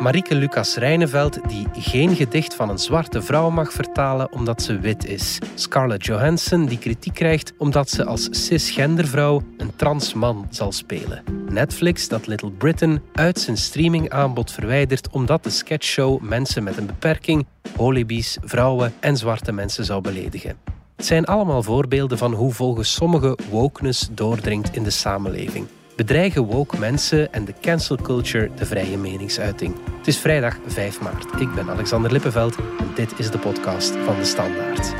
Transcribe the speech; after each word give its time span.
Marieke 0.00 0.34
Lucas 0.34 0.76
Rijneveld 0.76 1.38
die 1.48 1.66
geen 1.72 2.16
gedicht 2.16 2.54
van 2.54 2.68
een 2.68 2.78
zwarte 2.78 3.22
vrouw 3.22 3.50
mag 3.50 3.72
vertalen 3.72 4.32
omdat 4.32 4.62
ze 4.62 4.78
wit 4.78 5.06
is. 5.06 5.38
Scarlett 5.54 6.06
Johansson 6.06 6.66
die 6.66 6.78
kritiek 6.78 7.14
krijgt 7.14 7.52
omdat 7.58 7.90
ze 7.90 8.04
als 8.04 8.28
cisgendervrouw 8.30 9.42
een 9.56 9.76
trans 9.76 10.14
man 10.14 10.46
zal 10.50 10.72
spelen. 10.72 11.22
Netflix 11.48 12.08
dat 12.08 12.26
Little 12.26 12.50
Britain 12.50 13.02
uit 13.12 13.38
zijn 13.38 13.56
streamingaanbod 13.56 14.52
verwijdert 14.52 15.10
omdat 15.10 15.44
de 15.44 15.50
sketchshow 15.50 16.20
mensen 16.20 16.62
met 16.62 16.76
een 16.76 16.86
beperking, 16.86 17.46
holibies, 17.76 18.38
vrouwen 18.42 18.92
en 19.00 19.16
zwarte 19.16 19.52
mensen 19.52 19.84
zou 19.84 20.00
beledigen. 20.00 20.56
Het 20.96 21.06
zijn 21.06 21.24
allemaal 21.24 21.62
voorbeelden 21.62 22.18
van 22.18 22.32
hoe 22.32 22.52
volgens 22.52 22.92
sommigen 22.92 23.36
wokeness 23.50 24.08
doordringt 24.12 24.76
in 24.76 24.82
de 24.82 24.90
samenleving 24.90 25.66
bedreigen 26.00 26.44
woke 26.44 26.78
mensen 26.78 27.32
en 27.32 27.44
de 27.44 27.54
cancel 27.60 27.96
culture 27.96 28.50
de 28.56 28.66
vrije 28.66 28.98
meningsuiting. 28.98 29.76
Het 29.98 30.06
is 30.06 30.18
vrijdag 30.18 30.56
5 30.66 31.00
maart. 31.00 31.40
Ik 31.40 31.54
ben 31.54 31.70
Alexander 31.70 32.12
Lippenveld 32.12 32.56
en 32.56 32.90
dit 32.94 33.18
is 33.18 33.30
de 33.30 33.38
podcast 33.38 33.96
van 33.96 34.16
de 34.16 34.24
Standaard. 34.24 34.94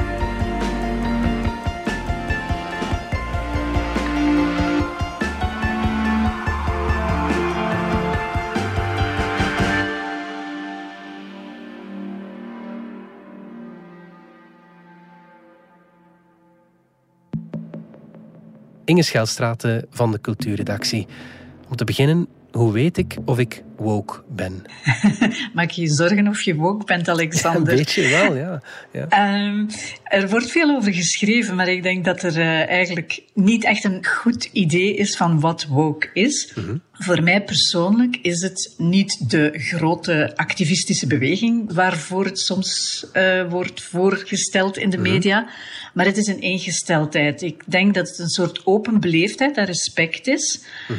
Inge 18.91 19.03
Schelstraten 19.03 19.87
van 19.91 20.13
de 20.13 20.21
cultuurredactie. 20.21 21.07
Om 21.69 21.77
te 21.77 21.85
beginnen, 21.85 22.29
hoe 22.53 22.73
weet 22.73 22.97
ik 22.97 23.17
of 23.25 23.39
ik 23.39 23.63
woke 23.77 24.23
ben? 24.29 24.65
Maak 25.55 25.71
je 25.71 25.83
je 25.83 25.89
zorgen 25.89 26.29
of 26.29 26.43
je 26.43 26.55
woke 26.55 26.85
bent, 26.85 27.09
Alexander? 27.09 27.73
een 27.73 27.79
beetje 27.79 28.09
wel, 28.09 28.37
ja. 28.37 28.63
ja. 28.93 29.09
Ehm, 29.09 29.67
er 30.05 30.29
wordt 30.29 30.51
veel 30.51 30.77
over 30.77 30.93
geschreven, 30.93 31.57
maar 31.57 31.69
ik 31.69 31.83
denk 31.83 32.05
dat 32.05 32.23
er 32.23 32.37
uh, 32.37 32.69
eigenlijk 32.69 33.23
niet 33.35 33.65
echt 33.65 33.85
een 33.85 34.07
goed 34.07 34.45
idee 34.53 34.95
is 34.95 35.17
van 35.17 35.41
wat 35.41 35.67
woke 35.67 36.11
is. 36.13 36.53
Mhm. 36.55 36.77
Voor 36.93 37.23
mij 37.23 37.43
persoonlijk 37.43 38.19
is 38.23 38.43
het 38.43 38.75
niet 38.77 39.31
de 39.31 39.53
grote 39.55 40.33
activistische 40.37 41.07
beweging 41.07 41.73
waarvoor 41.73 42.25
het 42.25 42.39
soms 42.39 43.05
uh, 43.13 43.51
wordt 43.51 43.83
voorgesteld 43.83 44.77
in 44.77 44.91
de 44.91 44.99
mhm. 44.99 45.11
media, 45.11 45.49
maar 45.95 46.07
het 46.07 46.17
is 46.17 46.27
een 46.27 46.41
ingesteldheid. 46.41 47.43
Ik 47.43 47.63
denk 47.67 47.95
dat 47.95 48.09
het 48.09 48.19
een 48.19 48.29
soort 48.29 48.67
open 48.67 49.01
beleefdheid 49.01 49.57
en 49.57 49.65
respect 49.65 50.27
is. 50.27 50.65
Mhm 50.89 50.99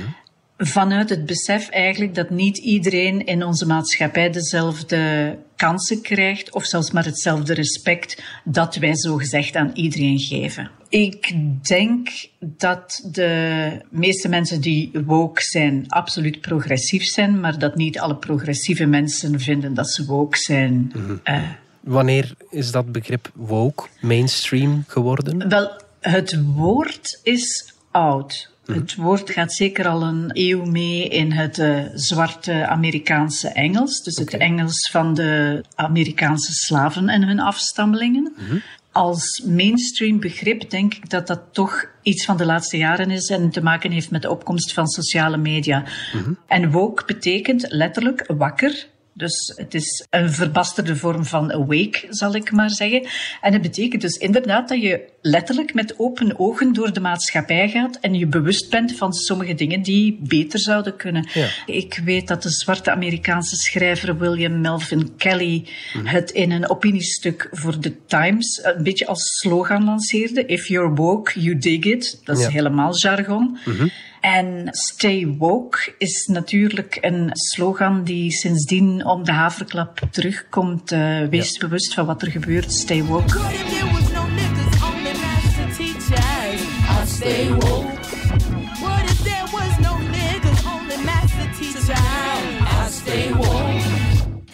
vanuit 0.63 1.09
het 1.09 1.25
besef 1.25 1.69
eigenlijk 1.69 2.15
dat 2.15 2.29
niet 2.29 2.57
iedereen 2.57 3.25
in 3.25 3.43
onze 3.43 3.65
maatschappij 3.65 4.29
dezelfde 4.29 5.37
kansen 5.55 6.01
krijgt 6.01 6.53
of 6.53 6.65
zelfs 6.65 6.91
maar 6.91 7.05
hetzelfde 7.05 7.53
respect 7.53 8.23
dat 8.43 8.75
wij 8.75 8.95
zo 8.95 9.15
gezegd 9.15 9.55
aan 9.55 9.71
iedereen 9.73 10.19
geven. 10.19 10.71
Ik 10.89 11.33
denk 11.67 12.09
dat 12.39 13.07
de 13.11 13.71
meeste 13.89 14.29
mensen 14.29 14.61
die 14.61 14.91
woke 15.05 15.41
zijn 15.41 15.85
absoluut 15.87 16.41
progressief 16.41 17.03
zijn, 17.03 17.39
maar 17.39 17.59
dat 17.59 17.75
niet 17.75 17.99
alle 17.99 18.15
progressieve 18.15 18.85
mensen 18.85 19.39
vinden 19.39 19.73
dat 19.73 19.89
ze 19.89 20.05
woke 20.05 20.37
zijn. 20.37 20.91
Mhm. 20.95 21.15
Eh, 21.23 21.41
Wanneer 21.79 22.33
is 22.49 22.71
dat 22.71 22.91
begrip 22.91 23.31
woke 23.33 23.87
mainstream 24.01 24.83
geworden? 24.87 25.49
Wel, 25.49 25.71
het 25.99 26.41
woord 26.43 27.19
is 27.23 27.73
oud. 27.91 28.51
Het 28.73 28.95
woord 28.95 29.29
gaat 29.29 29.53
zeker 29.53 29.87
al 29.87 30.03
een 30.03 30.29
eeuw 30.33 30.65
mee 30.65 31.07
in 31.07 31.31
het 31.31 31.57
uh, 31.57 31.83
zwarte 31.93 32.67
Amerikaanse 32.67 33.49
Engels. 33.49 34.03
Dus 34.03 34.15
het 34.15 34.37
Engels 34.37 34.89
van 34.91 35.13
de 35.13 35.63
Amerikaanse 35.75 36.53
slaven 36.53 37.09
en 37.09 37.23
hun 37.23 37.39
afstammelingen. 37.39 38.33
Mhm. 38.37 38.57
Als 38.91 39.43
mainstream 39.45 40.19
begrip 40.19 40.69
denk 40.69 40.93
ik 40.93 41.09
dat 41.09 41.27
dat 41.27 41.41
toch 41.51 41.85
iets 42.01 42.25
van 42.25 42.37
de 42.37 42.45
laatste 42.45 42.77
jaren 42.77 43.11
is 43.11 43.29
en 43.29 43.49
te 43.49 43.63
maken 43.63 43.91
heeft 43.91 44.11
met 44.11 44.21
de 44.21 44.29
opkomst 44.29 44.73
van 44.73 44.87
sociale 44.87 45.37
media. 45.37 45.83
Mhm. 46.13 46.33
En 46.47 46.71
woke 46.71 47.03
betekent 47.05 47.65
letterlijk 47.69 48.25
wakker, 48.27 48.87
dus 49.13 49.53
het 49.55 49.73
is 49.73 50.05
een 50.09 50.31
verbasterde 50.31 50.95
vorm 50.95 51.25
van 51.25 51.51
awake, 51.51 52.05
zal 52.09 52.35
ik 52.35 52.51
maar 52.51 52.69
zeggen. 52.69 53.07
En 53.41 53.53
het 53.53 53.61
betekent 53.61 54.01
dus 54.01 54.17
inderdaad 54.17 54.69
dat 54.69 54.81
je 54.81 55.09
letterlijk 55.21 55.73
met 55.73 55.99
open 55.99 56.39
ogen 56.39 56.73
door 56.73 56.93
de 56.93 56.99
maatschappij 56.99 57.69
gaat 57.69 57.97
en 58.01 58.13
je 58.13 58.27
bewust 58.27 58.69
bent 58.69 58.97
van 58.97 59.13
sommige 59.13 59.53
dingen 59.53 59.81
die 59.81 60.19
beter 60.21 60.59
zouden 60.59 60.95
kunnen. 60.95 61.27
Ik 61.65 62.01
weet 62.03 62.27
dat 62.27 62.43
de 62.43 62.49
zwarte 62.49 62.91
Amerikaanse 62.91 63.55
schrijver 63.55 64.17
William 64.17 64.61
Melvin 64.61 65.15
Kelly 65.17 65.67
het 66.03 66.31
in 66.31 66.51
een 66.51 66.69
opiniestuk 66.69 67.47
voor 67.51 67.79
The 67.79 67.95
Times 68.05 68.59
een 68.63 68.83
beetje 68.83 69.07
als 69.07 69.23
slogan 69.23 69.83
lanceerde. 69.83 70.45
If 70.45 70.67
you're 70.67 70.93
woke, 70.95 71.39
you 71.39 71.57
dig 71.57 71.83
it. 71.83 72.21
Dat 72.23 72.39
is 72.39 72.47
helemaal 72.47 72.97
jargon. 72.97 73.57
Mhm. 73.65 73.87
En 74.21 74.67
Stay 74.71 75.27
Woke 75.27 75.93
is 75.97 76.27
natuurlijk 76.27 76.97
een 77.01 77.29
slogan 77.33 78.03
die 78.03 78.31
sindsdien 78.31 79.05
om 79.05 79.23
de 79.23 79.31
haverklap 79.31 80.01
terugkomt. 80.11 80.91
Uh, 80.91 81.27
wees 81.27 81.57
bewust 81.57 81.93
van 81.93 82.05
wat 82.05 82.21
er 82.21 82.31
gebeurt. 82.31 82.71
Stay 82.71 83.03
Woke. 83.03 83.39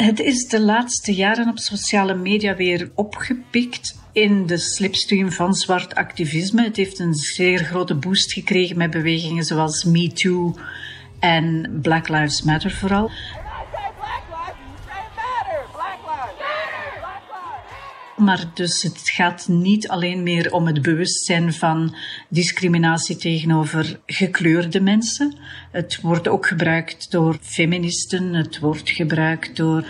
Het 0.08 0.20
is 0.20 0.48
de 0.48 0.62
laatste 0.62 1.14
jaren 1.14 1.48
op 1.48 1.58
sociale 1.58 2.16
media 2.16 2.56
weer 2.56 2.92
opgepikt 2.96 4.00
in 4.12 4.46
de 4.46 4.58
slipstream 4.58 5.32
van 5.32 5.54
zwart 5.54 5.96
activisme. 5.96 6.64
Het 6.64 6.76
heeft 6.76 7.00
een 7.00 7.14
zeer 7.14 7.60
grote 7.60 7.96
boost 7.96 8.34
gekregen 8.34 8.78
met 8.78 8.92
bewegingen 8.92 9.44
zoals 9.44 9.84
Me 9.84 10.12
Too 10.14 10.56
en 11.20 11.80
Black 11.82 12.08
Lives 12.08 12.42
Matter 12.42 12.72
vooral. 12.72 13.12
Maar 18.18 18.46
dus 18.54 18.84
het 18.84 19.10
gaat 19.10 19.48
niet 19.48 19.88
alleen 19.88 20.24
meer 20.24 20.52
om 20.54 20.68
het 20.68 20.82
bewustzijn 20.82 21.54
van 21.54 21.96
discriminatie 22.30 23.16
tegenover 23.16 24.00
gekleurde 24.06 24.82
mensen. 24.82 25.36
Het 25.72 26.02
wordt 26.02 26.28
ook 26.28 26.48
gebruikt 26.48 27.12
door 27.12 27.38
feministen, 27.42 28.34
het 28.34 28.60
wordt 28.60 28.90
gebruikt 28.90 29.56
door 29.56 29.86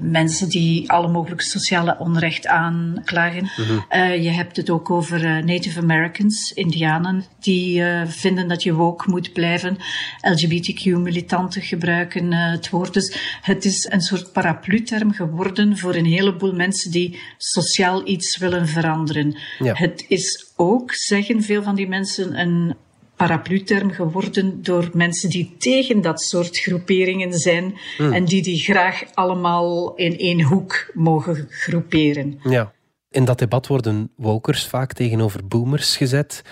mensen 0.00 0.48
die 0.48 0.90
alle 0.90 1.08
mogelijke 1.08 1.44
sociale 1.44 1.96
onrecht 1.98 2.46
aanklagen. 2.46 3.50
Mhm. 3.56 3.78
Eh, 3.88 4.22
je 4.22 4.30
hebt 4.30 4.56
het 4.56 4.70
ook 4.70 4.90
over 4.90 5.24
uh, 5.24 5.44
Native 5.44 5.80
Americans, 5.80 6.52
Indianen, 6.52 7.24
die 7.40 7.80
uh, 7.80 8.02
vinden 8.06 8.48
dat 8.48 8.62
je 8.62 8.74
woke 8.74 9.10
moet 9.10 9.32
blijven. 9.32 9.76
LGBTQ-militanten 10.20 11.62
gebruiken 11.62 12.32
het 12.32 12.70
woord. 12.70 12.94
Dus 12.94 13.38
het 13.42 13.64
is 13.64 13.88
een 13.90 14.00
soort 14.00 14.32
paraplu-term 14.32 15.12
geworden 15.12 15.78
voor 15.78 15.94
een 15.94 16.04
heleboel 16.04 16.52
mensen 16.52 16.90
die 16.90 17.18
sociaal 17.38 18.08
iets 18.08 18.36
willen 18.36 18.68
veranderen. 18.68 19.36
Ja. 19.58 19.74
Het 19.74 20.04
is 20.08 20.52
ook, 20.56 20.94
zeggen 20.94 21.42
veel 21.42 21.62
van 21.62 21.74
die 21.74 21.88
mensen, 21.88 22.40
een 22.40 22.74
paraplu-term 23.20 23.90
geworden 23.90 24.62
door 24.62 24.90
mensen 24.92 25.30
die 25.30 25.54
tegen 25.58 26.00
dat 26.00 26.20
soort 26.20 26.58
groeperingen 26.58 27.32
zijn 27.32 27.78
hmm. 27.96 28.12
en 28.12 28.24
die 28.24 28.42
die 28.42 28.58
graag 28.58 29.02
allemaal 29.14 29.94
in 29.94 30.18
één 30.18 30.42
hoek 30.42 30.90
mogen 30.94 31.46
groeperen. 31.50 32.40
Ja. 32.42 32.72
In 33.10 33.24
dat 33.24 33.38
debat 33.38 33.66
worden 33.66 34.10
wokers 34.16 34.66
vaak 34.66 34.92
tegenover 34.92 35.46
boomers 35.46 35.96
gezet. 35.96 36.42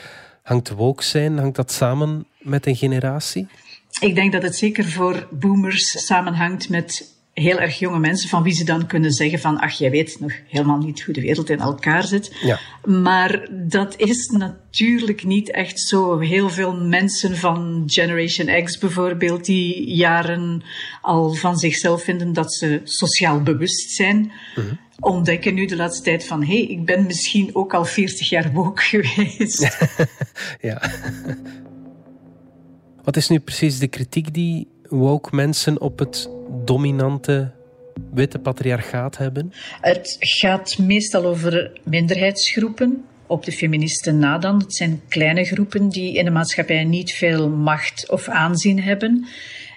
Hangt 0.42 0.70
woke 0.70 1.04
zijn, 1.04 1.38
hangt 1.38 1.56
dat 1.56 1.72
samen 1.72 2.26
met 2.38 2.66
een 2.66 2.76
generatie? 2.76 3.46
Ik 4.00 4.14
denk 4.14 4.32
dat 4.32 4.42
het 4.42 4.56
zeker 4.56 4.84
voor 4.84 5.28
boomers 5.30 6.06
samenhangt 6.06 6.68
met 6.68 7.17
heel 7.38 7.58
erg 7.58 7.78
jonge 7.78 7.98
mensen 7.98 8.28
van 8.28 8.42
wie 8.42 8.54
ze 8.54 8.64
dan 8.64 8.86
kunnen 8.86 9.12
zeggen 9.12 9.38
van 9.38 9.58
ach, 9.58 9.72
jij 9.72 9.90
weet 9.90 10.16
nog 10.20 10.32
helemaal 10.48 10.78
niet 10.78 11.02
hoe 11.02 11.14
de 11.14 11.20
wereld 11.20 11.50
in 11.50 11.60
elkaar 11.60 12.04
zit. 12.04 12.36
Ja. 12.42 12.58
Maar 12.84 13.48
dat 13.50 13.94
is 13.96 14.26
natuurlijk 14.26 15.24
niet 15.24 15.50
echt 15.50 15.80
zo. 15.80 16.18
Heel 16.18 16.50
veel 16.50 16.76
mensen 16.76 17.36
van 17.36 17.82
Generation 17.86 18.64
X 18.64 18.78
bijvoorbeeld, 18.78 19.44
die 19.44 19.94
jaren 19.94 20.62
al 21.02 21.34
van 21.34 21.58
zichzelf 21.58 22.02
vinden 22.02 22.32
dat 22.32 22.54
ze 22.54 22.80
sociaal 22.84 23.42
bewust 23.42 23.90
zijn, 23.90 24.32
mhm. 24.54 24.74
ontdekken 25.00 25.54
nu 25.54 25.66
de 25.66 25.76
laatste 25.76 26.04
tijd 26.04 26.24
van 26.24 26.40
hé, 26.40 26.46
hey, 26.46 26.66
ik 26.66 26.84
ben 26.84 27.06
misschien 27.06 27.50
ook 27.52 27.74
al 27.74 27.84
40 27.84 28.28
jaar 28.28 28.52
woke 28.52 28.82
geweest. 28.90 29.76
ja. 30.60 30.90
Wat 33.04 33.16
is 33.16 33.28
nu 33.28 33.38
precies 33.38 33.78
de 33.78 33.88
kritiek 33.88 34.34
die 34.34 34.68
woke 34.88 35.34
mensen 35.34 35.80
op 35.80 35.98
het 35.98 36.30
dominante 36.64 37.50
witte 38.12 38.38
patriarchaat 38.38 39.16
hebben? 39.16 39.52
Het 39.80 40.16
gaat 40.18 40.78
meestal 40.78 41.24
over 41.24 41.80
minderheidsgroepen. 41.82 43.04
Op 43.26 43.44
de 43.44 43.52
feministen 43.52 44.18
na 44.18 44.38
dan. 44.38 44.58
Het 44.58 44.74
zijn 44.74 45.00
kleine 45.08 45.44
groepen 45.44 45.88
die 45.88 46.14
in 46.14 46.24
de 46.24 46.30
maatschappij 46.30 46.84
niet 46.84 47.12
veel 47.12 47.48
macht 47.48 48.10
of 48.10 48.28
aanzien 48.28 48.82
hebben. 48.82 49.26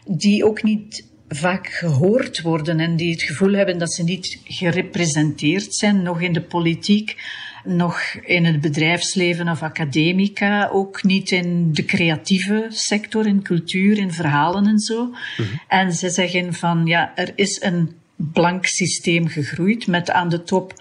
Die 0.05 0.45
ook 0.45 0.63
niet 0.63 1.09
vaak 1.27 1.67
gehoord 1.67 2.41
worden 2.41 2.79
en 2.79 2.95
die 2.95 3.11
het 3.11 3.21
gevoel 3.21 3.53
hebben 3.53 3.77
dat 3.77 3.93
ze 3.93 4.03
niet 4.03 4.39
gerepresenteerd 4.43 5.75
zijn, 5.75 6.01
nog 6.01 6.21
in 6.21 6.33
de 6.33 6.41
politiek, 6.41 7.15
nog 7.63 8.01
in 8.25 8.45
het 8.45 8.61
bedrijfsleven 8.61 9.49
of 9.49 9.61
academica, 9.61 10.69
ook 10.71 11.03
niet 11.03 11.31
in 11.31 11.73
de 11.73 11.85
creatieve 11.85 12.65
sector, 12.69 13.27
in 13.27 13.41
cultuur, 13.41 13.97
in 13.97 14.11
verhalen 14.11 14.65
en 14.65 14.79
zo. 14.79 15.05
Mhm. 15.05 15.47
En 15.67 15.93
ze 15.93 16.09
zeggen 16.09 16.53
van 16.53 16.85
ja, 16.85 17.11
er 17.15 17.31
is 17.35 17.61
een 17.61 17.95
blank 18.15 18.65
systeem 18.65 19.27
gegroeid 19.27 19.87
met 19.87 20.11
aan 20.11 20.29
de 20.29 20.43
top 20.43 20.73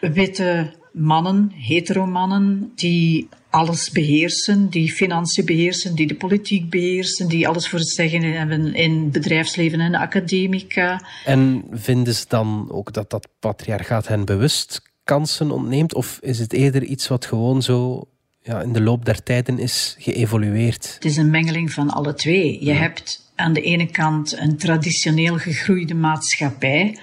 witte 0.00 0.72
mannen, 0.92 1.52
heteromannen, 1.54 2.72
die 2.74 3.28
alles 3.50 3.90
beheersen, 3.90 4.68
die 4.68 4.92
financiën 4.92 5.44
beheersen, 5.44 5.94
die 5.94 6.06
de 6.06 6.14
politiek 6.14 6.70
beheersen, 6.70 7.28
die 7.28 7.48
alles 7.48 7.68
voor 7.68 7.78
het 7.78 7.88
zeggen 7.88 8.22
hebben 8.22 8.74
in 8.74 9.10
bedrijfsleven 9.10 9.80
en 9.80 9.94
academica. 9.94 11.04
En 11.24 11.64
vinden 11.70 12.14
ze 12.14 12.24
dan 12.28 12.68
ook 12.70 12.92
dat 12.92 13.10
dat 13.10 13.28
patriarchaat 13.38 14.08
hen 14.08 14.24
bewust 14.24 14.82
kansen 15.04 15.50
ontneemt? 15.50 15.94
Of 15.94 16.18
is 16.22 16.38
het 16.38 16.52
eerder 16.52 16.82
iets 16.82 17.08
wat 17.08 17.26
gewoon 17.26 17.62
zo 17.62 18.08
ja, 18.42 18.60
in 18.60 18.72
de 18.72 18.80
loop 18.80 19.04
der 19.04 19.22
tijden 19.22 19.58
is 19.58 19.96
geëvolueerd? 19.98 20.94
Het 20.94 21.04
is 21.04 21.16
een 21.16 21.30
mengeling 21.30 21.72
van 21.72 21.90
alle 21.90 22.14
twee. 22.14 22.64
Je 22.64 22.72
hebt 22.72 23.23
aan 23.34 23.52
de 23.52 23.60
ene 23.60 23.86
kant 23.86 24.38
een 24.38 24.56
traditioneel 24.56 25.38
gegroeide 25.38 25.94
maatschappij, 25.94 26.98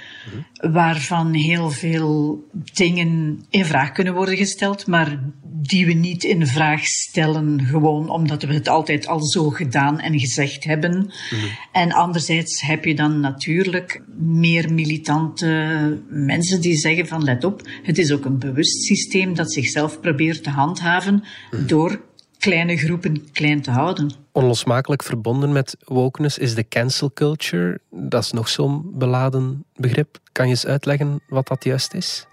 waarvan 0.71 1.33
heel 1.33 1.69
veel 1.69 2.43
dingen 2.73 3.41
in 3.49 3.65
vraag 3.65 3.91
kunnen 3.91 4.13
worden 4.13 4.37
gesteld, 4.37 4.87
maar 4.87 5.19
die 5.43 5.85
we 5.85 5.93
niet 5.93 6.23
in 6.23 6.47
vraag 6.47 6.85
stellen, 6.85 7.65
gewoon 7.65 8.09
omdat 8.09 8.43
we 8.43 8.53
het 8.53 8.67
altijd 8.67 9.07
al 9.07 9.23
zo 9.23 9.49
gedaan 9.49 9.99
en 9.99 10.19
gezegd 10.19 10.63
hebben. 10.63 11.11
En 11.71 11.91
anderzijds 11.91 12.61
heb 12.61 12.85
je 12.85 12.95
dan 12.95 13.19
natuurlijk 13.19 14.03
meer 14.17 14.73
militante 14.73 16.01
mensen 16.09 16.61
die 16.61 16.75
zeggen 16.75 17.07
van 17.07 17.23
let 17.23 17.43
op, 17.43 17.69
het 17.83 17.97
is 17.97 18.11
ook 18.11 18.25
een 18.25 18.39
bewust 18.39 18.83
systeem 18.83 19.35
dat 19.35 19.53
zichzelf 19.53 19.99
probeert 19.99 20.43
te 20.43 20.49
handhaven 20.49 21.23
door 21.65 22.01
kleine 22.41 22.77
groepen 22.77 23.31
klein 23.31 23.61
te 23.61 23.71
houden. 23.71 24.11
Onlosmakelijk 24.31 25.03
verbonden 25.03 25.51
met 25.51 25.75
wokeness 25.85 26.37
is 26.37 26.55
de 26.55 26.67
cancel 26.67 27.11
culture. 27.13 27.79
Dat 27.89 28.23
is 28.23 28.31
nog 28.31 28.49
zo'n 28.49 28.91
beladen 28.93 29.65
begrip. 29.75 30.17
Kan 30.31 30.45
je 30.45 30.51
eens 30.51 30.65
uitleggen 30.65 31.21
wat 31.27 31.47
dat 31.47 31.63
juist 31.63 31.93
is? 31.93 32.25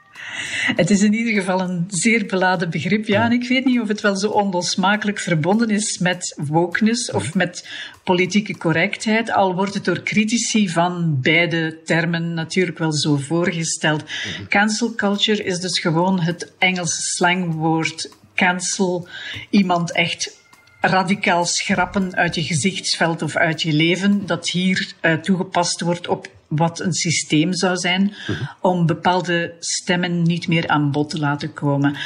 Het 0.77 0.91
is 0.91 1.03
in 1.03 1.13
ieder 1.13 1.33
geval 1.33 1.61
een 1.61 1.85
zeer 1.89 2.27
beladen 2.27 2.71
begrip, 2.71 3.07
ja. 3.07 3.25
En 3.25 3.33
ik 3.33 3.49
weet 3.49 3.65
niet 3.65 3.81
of 3.81 3.89
het 3.89 4.01
wel 4.01 4.17
zo 4.17 4.29
onlosmakelijk 4.29 5.19
verbonden 5.19 5.71
is 5.71 5.99
met 5.99 6.39
wokeness 6.47 7.11
of 7.11 7.35
met 7.35 7.69
politieke 8.05 8.57
correctheid, 8.57 9.31
al 9.31 9.55
wordt 9.55 9.75
het 9.75 9.85
door 9.85 10.03
critici 10.03 10.69
van 10.69 11.21
beide 11.21 11.79
termen 11.85 12.35
natuurlijk 12.35 12.79
wel 12.79 12.93
zo 12.93 13.17
voorgesteld. 13.17 14.05
Cancel 14.49 14.95
culture 14.95 15.45
is 15.45 15.61
dus 15.61 15.79
gewoon 15.79 16.21
het 16.21 16.53
Engelse 16.59 17.01
slangwoord 17.03 18.11
cancel, 18.39 19.09
iemand 19.51 19.93
echt 19.93 20.37
radicaal 20.81 21.45
schrappen 21.45 22.17
uit 22.17 22.35
je 22.35 22.43
gezichtsveld 22.43 23.23
of 23.23 23.37
uit 23.37 23.63
je 23.63 23.73
leven, 23.73 24.27
dat 24.27 24.49
hier 24.49 24.93
uh, 25.03 25.13
toegepast 25.13 25.81
wordt 25.81 26.09
op 26.09 26.29
wat 26.49 26.81
een 26.81 26.93
systeem 26.93 27.53
zou 27.53 27.77
zijn, 27.77 28.15
om 28.61 28.87
bepaalde 28.87 29.55
stemmen 29.59 30.23
niet 30.23 30.49
meer 30.49 30.69
aan 30.69 30.91
bod 30.91 31.11
te 31.11 31.19
laten 31.19 31.53
komen. 31.53 31.97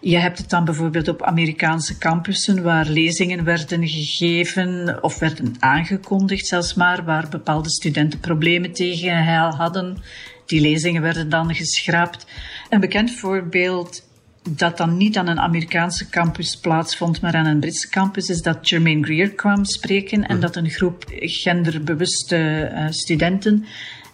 Je 0.00 0.18
hebt 0.18 0.38
het 0.38 0.50
dan 0.50 0.64
bijvoorbeeld 0.64 1.08
op 1.08 1.22
Amerikaanse 1.22 1.98
campussen, 1.98 2.62
waar 2.62 2.86
lezingen 2.86 3.44
werden 3.44 3.88
gegeven 3.88 4.98
of 5.02 5.18
werden 5.18 5.54
aangekondigd 5.58 6.46
zelfs 6.46 6.74
maar, 6.74 7.04
waar 7.04 7.28
bepaalde 7.28 7.70
studenten 7.70 8.20
problemen 8.20 8.72
tegen 8.72 9.24
hadden. 9.56 10.02
Die 10.46 10.60
lezingen 10.60 11.02
werden 11.02 11.28
dan 11.28 11.54
geschrapt. 11.54 12.26
Een 12.70 12.80
bekend 12.80 13.10
voorbeeld 13.10 14.02
dat 14.50 14.76
dan 14.76 14.96
niet 14.96 15.16
aan 15.16 15.26
een 15.26 15.40
Amerikaanse 15.40 16.08
campus 16.08 16.56
plaatsvond, 16.56 17.20
maar 17.20 17.34
aan 17.34 17.46
een 17.46 17.60
Britse 17.60 17.88
campus, 17.88 18.28
is 18.28 18.42
dat 18.42 18.68
Jermaine 18.68 19.04
Greer 19.04 19.30
kwam 19.30 19.64
spreken 19.64 20.26
en 20.26 20.36
mhm. 20.36 20.40
dat 20.40 20.56
een 20.56 20.70
groep 20.70 21.04
genderbewuste 21.08 22.70
uh, 22.72 22.86
studenten 22.90 23.64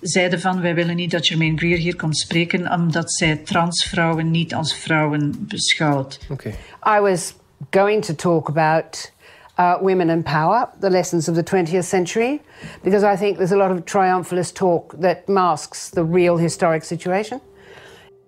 zeiden 0.00 0.40
van 0.40 0.60
wij 0.60 0.74
willen 0.74 0.96
niet 0.96 1.10
dat 1.10 1.26
Jermaine 1.28 1.56
Greer 1.56 1.76
hier 1.76 1.96
komt 1.96 2.18
spreken 2.18 2.72
omdat 2.72 3.12
zij 3.12 3.36
transvrouwen 3.36 4.30
niet 4.30 4.54
als 4.54 4.74
vrouwen 4.74 5.34
beschouwt. 5.38 6.18
Okay. 6.30 6.54
I 6.98 7.00
was 7.00 7.34
going 7.70 8.04
to 8.04 8.14
talk 8.14 8.48
about 8.48 9.12
uh, 9.58 9.80
women 9.80 10.10
and 10.10 10.24
power, 10.24 10.68
the 10.80 10.90
lessons 10.90 11.28
of 11.28 11.34
the 11.34 11.42
20th 11.42 11.84
century, 11.84 12.40
because 12.82 13.14
I 13.14 13.16
think 13.16 13.36
there's 13.36 13.52
a 13.52 13.56
lot 13.56 13.70
of 13.70 13.84
triumphalist 13.84 14.54
talk 14.54 14.94
that 15.00 15.28
masks 15.28 15.90
the 15.90 16.04
real 16.04 16.36
historic 16.36 16.84
situation. 16.84 17.40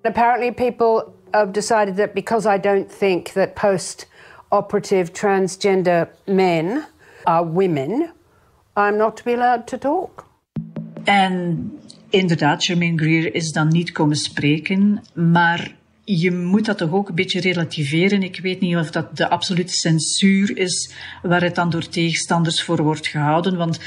Apparently 0.03 0.51
people 0.51 1.15
have 1.33 1.53
decided 1.53 1.97
that 1.97 2.13
because 2.13 2.55
I 2.55 2.59
don't 2.61 2.99
think 2.99 3.33
that 3.33 3.55
post 3.55 4.09
operative 4.49 5.13
transgender 5.13 6.09
men 6.27 6.87
are 7.25 7.45
women, 7.45 8.13
I'm 8.77 8.97
not 8.97 9.17
to 9.17 9.25
be 9.25 9.35
allowed 9.35 9.67
to 9.67 9.79
talk. 9.79 10.29
En 11.05 11.73
inderdaad, 12.11 12.65
Jermaine 12.65 12.99
Greer 12.99 13.35
is 13.35 13.53
dan 13.53 13.69
niet 13.69 13.93
komen 13.93 14.17
spreken, 14.17 15.03
maar 15.15 15.79
je 16.05 16.33
moet 16.33 16.65
dat 16.65 16.79
toch 16.79 16.93
ook 16.93 17.09
een 17.09 17.15
beetje 17.15 17.41
relativeren. 17.41 18.23
Ik 18.23 18.41
weet 18.43 18.61
niet 18.61 18.77
of 18.77 18.91
dat 18.91 19.17
de 19.17 19.29
absolute 19.29 19.73
censuur 19.73 20.57
is 20.57 20.95
waar 21.23 21.43
het 21.43 21.55
dan 21.55 21.71
door 21.71 21.89
tegenstanders 21.89 22.63
voor 22.63 22.83
wordt 22.83 23.07
gehouden, 23.07 23.57
want 23.57 23.81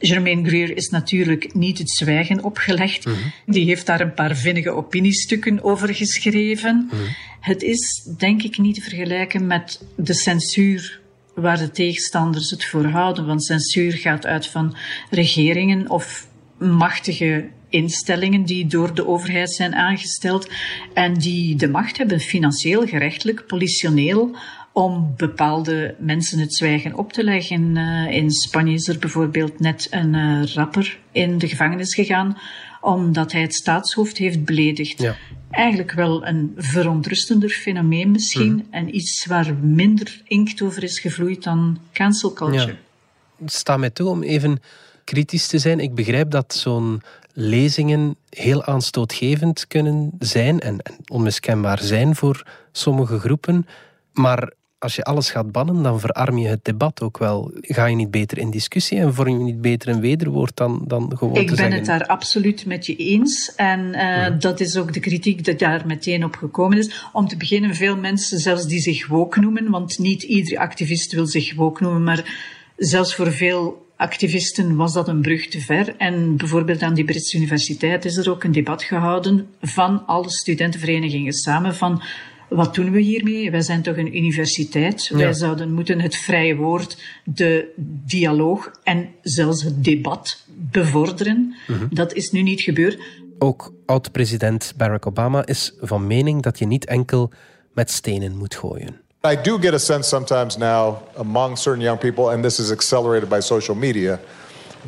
Germaine 0.00 0.48
Greer 0.48 0.76
is 0.76 0.88
natuurlijk 0.88 1.54
niet 1.54 1.78
het 1.78 1.90
zwijgen 1.90 2.44
opgelegd. 2.44 3.04
Mhm. 3.04 3.16
Die 3.46 3.64
heeft 3.64 3.86
daar 3.86 4.00
een 4.00 4.14
paar 4.14 4.36
vinnige 4.36 4.70
opiniestukken 4.70 5.62
over 5.62 5.94
geschreven. 5.94 6.88
Mhm. 6.90 7.02
Het 7.40 7.62
is 7.62 8.08
denk 8.18 8.42
ik 8.42 8.58
niet 8.58 8.74
te 8.74 8.80
vergelijken 8.80 9.46
met 9.46 9.84
de 9.96 10.14
censuur 10.14 11.00
waar 11.34 11.58
de 11.58 11.70
tegenstanders 11.70 12.50
het 12.50 12.64
voor 12.64 12.84
houden. 12.84 13.26
Want 13.26 13.44
censuur 13.44 13.92
gaat 13.92 14.26
uit 14.26 14.46
van 14.46 14.76
regeringen 15.10 15.90
of 15.90 16.28
machtige 16.58 17.48
instellingen 17.68 18.44
die 18.44 18.66
door 18.66 18.94
de 18.94 19.06
overheid 19.06 19.50
zijn 19.50 19.74
aangesteld 19.74 20.48
en 20.94 21.14
die 21.14 21.56
de 21.56 21.68
macht 21.68 21.96
hebben, 21.96 22.20
financieel, 22.20 22.86
gerechtelijk, 22.86 23.46
politioneel, 23.46 24.36
om 24.72 25.14
bepaalde 25.16 25.94
mensen 25.98 26.38
het 26.38 26.54
zwijgen 26.54 26.94
op 26.94 27.12
te 27.12 27.24
leggen. 27.24 27.76
Uh, 27.76 28.10
in 28.10 28.30
Spanje 28.30 28.72
is 28.72 28.88
er 28.88 28.98
bijvoorbeeld 28.98 29.60
net 29.60 29.86
een 29.90 30.14
uh, 30.14 30.54
rapper 30.54 30.98
in 31.12 31.38
de 31.38 31.48
gevangenis 31.48 31.94
gegaan 31.94 32.36
omdat 32.80 33.32
hij 33.32 33.40
het 33.40 33.54
staatshoofd 33.54 34.16
heeft 34.16 34.44
beledigd. 34.44 35.00
Ja. 35.00 35.16
Eigenlijk 35.50 35.92
wel 35.92 36.26
een 36.26 36.52
verontrustender 36.56 37.50
fenomeen 37.50 38.10
misschien 38.10 38.54
mhm. 38.54 38.64
en 38.70 38.94
iets 38.94 39.26
waar 39.26 39.54
minder 39.54 40.22
inkt 40.24 40.62
over 40.62 40.82
is 40.82 41.00
gevloeid 41.00 41.42
dan 41.42 41.78
cancel 41.92 42.32
culture. 42.32 42.76
Ja. 43.38 43.46
Sta 43.46 43.76
mij 43.76 43.90
toe 43.90 44.08
om 44.08 44.22
even 44.22 44.60
kritisch 45.04 45.46
te 45.46 45.58
zijn. 45.58 45.80
Ik 45.80 45.94
begrijp 45.94 46.30
dat 46.30 46.54
zo'n 46.54 47.02
lezingen 47.32 48.16
heel 48.28 48.64
aanstootgevend 48.64 49.66
kunnen 49.66 50.10
zijn 50.18 50.60
en, 50.60 50.78
en 50.78 50.96
onmiskenbaar 51.06 51.78
zijn 51.82 52.16
voor 52.16 52.46
sommige 52.72 53.18
groepen. 53.18 53.66
Maar 54.12 54.52
als 54.80 54.96
je 54.96 55.04
alles 55.04 55.30
gaat 55.30 55.52
bannen, 55.52 55.82
dan 55.82 56.00
verarm 56.00 56.38
je 56.38 56.48
het 56.48 56.64
debat 56.64 57.02
ook 57.02 57.18
wel. 57.18 57.50
Ga 57.60 57.86
je 57.86 57.96
niet 57.96 58.10
beter 58.10 58.38
in 58.38 58.50
discussie 58.50 58.98
en 58.98 59.14
vorm 59.14 59.28
je 59.28 59.44
niet 59.44 59.60
beter 59.60 59.88
een 59.88 60.00
wederwoord 60.00 60.56
dan, 60.56 60.84
dan 60.86 61.12
gewoon 61.16 61.36
Ik 61.36 61.48
te 61.48 61.54
ben 61.54 61.72
het 61.72 61.86
daar 61.86 62.06
absoluut 62.06 62.66
met 62.66 62.86
je 62.86 62.96
eens. 62.96 63.54
En 63.54 63.80
uh, 63.80 64.26
dat 64.38 64.60
is 64.60 64.76
ook 64.76 64.92
de 64.92 65.00
kritiek 65.00 65.44
die 65.44 65.54
daar 65.54 65.86
meteen 65.86 66.24
op 66.24 66.36
gekomen 66.36 66.78
is. 66.78 67.08
Om 67.12 67.28
te 67.28 67.36
beginnen, 67.36 67.74
veel 67.74 67.96
mensen, 67.96 68.38
zelfs 68.38 68.66
die 68.66 68.80
zich 68.80 69.06
woke 69.06 69.40
noemen, 69.40 69.70
want 69.70 69.98
niet 69.98 70.22
iedere 70.22 70.58
activist 70.58 71.12
wil 71.12 71.26
zich 71.26 71.54
woke 71.54 71.82
noemen, 71.82 72.04
maar 72.04 72.52
zelfs 72.76 73.14
voor 73.14 73.32
veel 73.32 73.88
activisten 73.96 74.76
was 74.76 74.92
dat 74.92 75.08
een 75.08 75.20
brug 75.20 75.48
te 75.48 75.60
ver. 75.60 75.96
En 75.96 76.36
bijvoorbeeld 76.36 76.82
aan 76.82 76.94
die 76.94 77.04
Britse 77.04 77.36
universiteit 77.36 78.04
is 78.04 78.16
er 78.16 78.30
ook 78.30 78.44
een 78.44 78.52
debat 78.52 78.82
gehouden 78.82 79.48
van 79.62 80.06
alle 80.06 80.30
studentenverenigingen 80.30 81.32
samen 81.32 81.74
van 81.74 82.02
wat 82.50 82.74
doen 82.74 82.90
we 82.90 83.00
hiermee? 83.00 83.50
Wij 83.50 83.62
zijn 83.62 83.82
toch 83.82 83.96
een 83.96 84.16
universiteit. 84.16 85.10
Wij 85.12 85.32
zouden 85.32 85.72
moeten 85.72 86.00
het 86.00 86.16
vrije 86.16 86.56
woord, 86.56 86.96
de 87.24 87.68
dialoog 88.06 88.70
en 88.82 89.08
zelfs 89.22 89.62
het 89.62 89.84
debat 89.84 90.44
bevorderen. 90.70 91.54
Mhm. 91.66 91.86
Dat 91.90 92.12
is 92.12 92.30
nu 92.30 92.42
niet 92.42 92.60
gebeurd. 92.60 92.98
Ook 93.38 93.72
oud-president 93.86 94.72
Barack 94.76 95.06
Obama 95.06 95.46
is 95.46 95.74
van 95.80 96.06
mening 96.06 96.42
dat 96.42 96.58
je 96.58 96.66
niet 96.66 96.84
enkel 96.84 97.30
met 97.72 97.90
stenen 97.90 98.36
moet 98.36 98.54
gooien. 98.54 99.00
I 99.32 99.36
do 99.42 99.58
get 99.58 99.74
a 99.74 99.78
sense 99.78 100.08
sometimes 100.08 100.56
now 100.56 100.96
among 101.16 101.58
certain 101.58 101.82
young 101.82 101.98
people, 101.98 102.24
and 102.24 102.42
this 102.42 102.58
is 102.58 102.70
accelerated 102.70 103.28
by 103.28 103.40
social 103.40 103.76
media, 103.76 104.20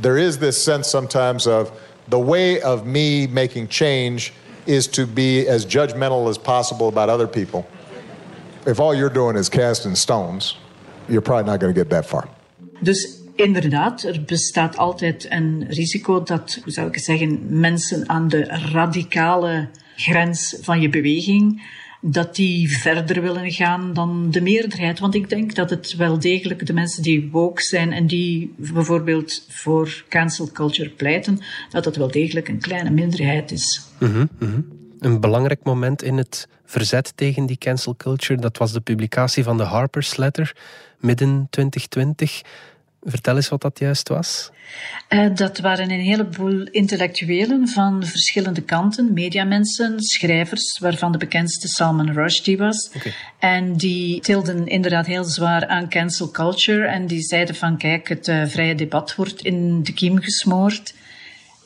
there 0.01 0.27
is 0.27 0.37
this 0.37 0.63
sense 0.63 0.89
sometimes 0.89 1.47
of 1.47 1.73
the 2.09 2.25
way 2.25 2.63
of 2.63 2.85
me 2.85 3.29
making 3.31 3.67
change 3.71 4.33
is 4.65 4.87
to 4.89 5.07
be 5.07 5.49
as 5.49 5.67
judgmental 5.67 6.29
as 6.29 6.39
possible 6.39 6.89
about 6.89 7.09
other 7.09 7.27
people. 7.29 7.65
If 8.67 8.79
all 8.79 8.95
you're 8.95 9.13
doing 9.13 9.37
is 9.37 9.49
casting 9.49 9.97
stones, 9.97 10.57
you're 11.09 11.23
probably 11.23 11.51
not 11.51 11.61
going 11.61 11.75
to 11.75 11.81
get 11.81 11.91
that 11.91 12.07
far. 12.07 12.29
Dus 12.81 13.23
Inderdaad, 13.35 14.03
er 14.03 14.23
bestaat 14.27 14.77
altijd 14.77 15.27
een 15.29 15.65
risico 15.69 16.23
dat, 16.23 16.59
hoe 16.63 16.73
zou 16.73 16.89
ik 16.89 16.99
zeggen, 16.99 17.59
mensen 17.61 18.09
aan 18.09 18.29
de 18.29 18.45
radicale 18.73 19.69
grens 19.97 20.57
van 20.61 20.81
je 20.81 20.89
beweging, 20.89 21.63
dat 22.05 22.35
die 22.35 22.79
verder 22.79 23.23
willen 23.23 23.51
gaan 23.51 23.93
dan 23.93 24.31
de 24.31 24.41
meerderheid. 24.41 24.99
Want 24.99 25.15
ik 25.15 25.29
denk 25.29 25.55
dat 25.55 25.71
het 25.71 25.97
wel 25.97 26.19
degelijk 26.19 26.67
de 26.67 26.73
mensen 26.73 27.03
die 27.03 27.29
woke 27.31 27.63
zijn 27.63 27.93
en 27.93 28.07
die 28.07 28.55
bijvoorbeeld 28.57 29.45
voor 29.49 30.05
cancel 30.09 30.51
culture 30.53 30.89
pleiten, 30.89 31.41
dat 31.71 31.85
dat 31.85 31.97
wel 31.97 32.11
degelijk 32.11 32.49
een 32.49 32.61
kleine 32.61 32.91
minderheid 32.91 33.51
is. 33.51 33.83
Mhm, 33.99 34.27
mhm. 34.39 34.61
Een 34.99 35.21
belangrijk 35.21 35.63
moment 35.63 36.03
in 36.03 36.17
het 36.17 36.49
verzet 36.65 37.13
tegen 37.17 37.47
die 37.47 37.59
cancel 37.59 37.97
culture, 37.97 38.41
dat 38.41 38.59
was 38.59 38.73
de 38.73 38.81
publicatie 38.81 39.45
van 39.45 39.57
de 39.57 39.63
Harper's 39.63 40.17
Letter 40.17 40.57
midden 41.01 41.47
2020. 41.51 42.43
Vertel 43.05 43.37
eens 43.37 43.49
wat 43.49 43.61
dat 43.61 43.79
juist 43.79 44.09
was. 44.09 44.51
Uh, 45.09 45.35
dat 45.35 45.59
waren 45.59 45.91
een 45.91 46.01
heleboel 46.01 46.63
intellectuelen 46.63 47.69
van 47.69 48.07
verschillende 48.07 48.63
kanten, 48.63 49.13
mediamensen, 49.13 50.01
schrijvers, 50.01 50.79
waarvan 50.79 51.13
de 51.13 51.19
bekendste 51.19 51.69
Salman 51.69 52.13
Rushdie 52.13 52.59
was. 52.59 52.91
Okay. 52.97 53.13
En 53.39 53.77
die 53.77 54.21
tilden 54.21 54.67
inderdaad 54.67 55.07
heel 55.07 55.25
zwaar 55.25 55.67
aan 55.67 55.89
cancel 55.89 56.31
culture 56.31 56.87
en 56.87 57.07
die 57.07 57.23
zeiden 57.23 57.55
van 57.55 57.79
kijk, 57.79 58.09
het 58.09 58.29
uh, 58.29 58.47
vrije 58.47 58.75
debat 58.75 59.15
wordt 59.15 59.43
in 59.43 59.83
de 59.83 59.93
kiem 59.93 60.19
gesmoord. 60.21 60.95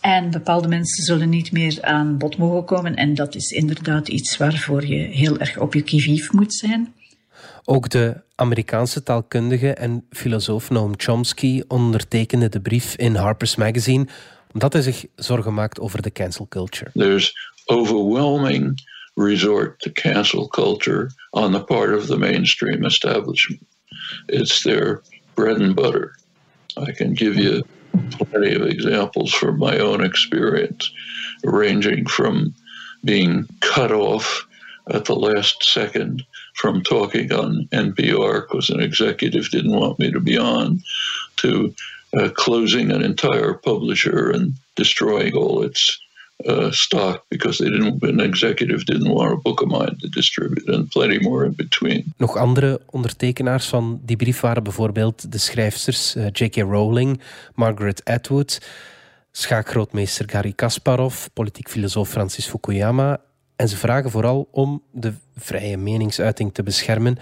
En 0.00 0.31
bepaalde 0.31 0.69
mensen 0.69 1.05
zullen 1.05 1.28
niet 1.28 1.52
meer 1.52 1.78
aan 1.83 2.19
bod 2.19 2.37
mogen 2.37 2.64
komen. 2.64 2.95
En 2.95 3.14
dat 3.14 3.35
is 3.35 3.50
inderdaad 3.50 4.09
iets 4.09 4.37
waarvoor 4.37 4.87
je 4.87 4.97
heel 4.97 5.38
erg 5.38 5.59
op 5.59 5.75
je 5.75 5.83
kivief 5.83 6.33
moet 6.33 6.55
zijn. 6.55 6.95
Ook 7.64 7.88
de 7.88 8.25
Amerikaanse 8.37 9.02
taalkundige 9.02 9.73
en 9.73 10.05
filosoof 10.11 10.71
Noam 10.71 10.93
Chomsky 10.97 11.62
ondertekende 11.69 12.49
de 12.49 12.61
brief 12.61 12.97
in 12.97 13.14
Harper's 13.14 13.57
Magazine 13.57 14.07
omdat 14.52 14.73
hij 14.73 14.83
zich 14.83 15.05
zorgen 15.14 15.55
maakt 15.55 15.81
over 15.81 16.02
de 16.02 16.12
cancel 16.12 16.47
culture. 16.49 16.90
There's 16.95 17.33
overwhelming 17.64 18.81
resort 19.14 19.81
to 19.81 19.90
cancel 19.93 20.49
culture 20.49 21.11
on 21.31 21.52
the 21.52 21.64
part 21.64 21.97
of 21.97 22.07
the 22.07 22.19
mainstream 22.19 22.85
establishment. 22.85 23.62
It's 24.26 24.62
their 24.62 25.02
bread 25.35 25.61
and 25.61 25.75
butter. 25.75 26.19
I 26.88 26.93
can 26.93 27.14
give 27.14 27.43
you 27.43 27.62
plenty 28.31 28.57
of 28.57 28.66
examples 28.66 29.35
from 29.35 29.59
my 29.59 29.78
own 29.78 30.05
experience, 30.05 30.93
ranging 31.43 32.09
from 32.09 32.55
being 33.05 33.47
cut 33.61 33.90
off 33.90 34.47
at 34.87 35.05
the 35.05 35.14
last 35.14 35.62
second 35.62 36.25
from 36.56 36.82
talking 36.82 37.32
on 37.32 37.68
NPR 37.72 38.42
because 38.42 38.70
an 38.70 38.80
executive 38.80 39.50
didn't 39.50 39.78
want 39.78 39.98
me 39.98 40.10
to 40.10 40.20
be 40.20 40.38
on, 40.38 40.80
to 41.36 41.75
uh, 42.16 42.30
closing 42.32 42.90
an 42.90 43.02
entire 43.02 43.52
publisher 43.54 44.30
and 44.30 44.54
destroying 44.75 45.34
all 45.34 45.62
its 45.62 46.00
uh, 46.48 46.70
stock 46.70 47.25
because 47.28 47.58
they 47.58 47.70
didn't, 47.70 48.02
an 48.02 48.20
executive 48.20 48.84
didn't 48.84 49.12
want 49.12 49.32
a 49.32 49.36
book 49.36 49.62
of 49.62 49.68
mine 49.68 49.96
to 50.00 50.08
distribute, 50.08 50.68
and 50.68 50.88
plenty 50.88 51.18
more 51.18 51.44
in 51.44 51.54
between. 51.54 52.12
Nog 52.16 52.36
andere 52.36 52.80
ondertekenaars 52.86 53.66
van 53.66 54.00
die 54.04 54.16
brief 54.16 54.40
waren 54.40 54.62
bijvoorbeeld 54.62 55.32
de 55.32 55.38
schrijfsters 55.38 56.16
uh, 56.16 56.26
J.K. 56.32 56.56
Rowling, 56.56 57.20
Margaret 57.54 58.04
Atwood, 58.04 58.60
schaakgrootmeester 59.32 60.30
Garry 60.30 60.52
Kasparov, 60.52 61.26
politiek 61.32 61.68
filosoof 61.68 62.08
Francis 62.08 62.46
Fukuyama 62.46 63.20
en 63.56 63.68
ze 63.68 63.76
vragen 63.76 64.10
vooral 64.10 64.48
om 64.50 64.82
de 64.92 65.12
vrije 65.36 65.76
meningsuiting 65.76 66.54
te 66.54 66.62
beschermen. 66.62 67.18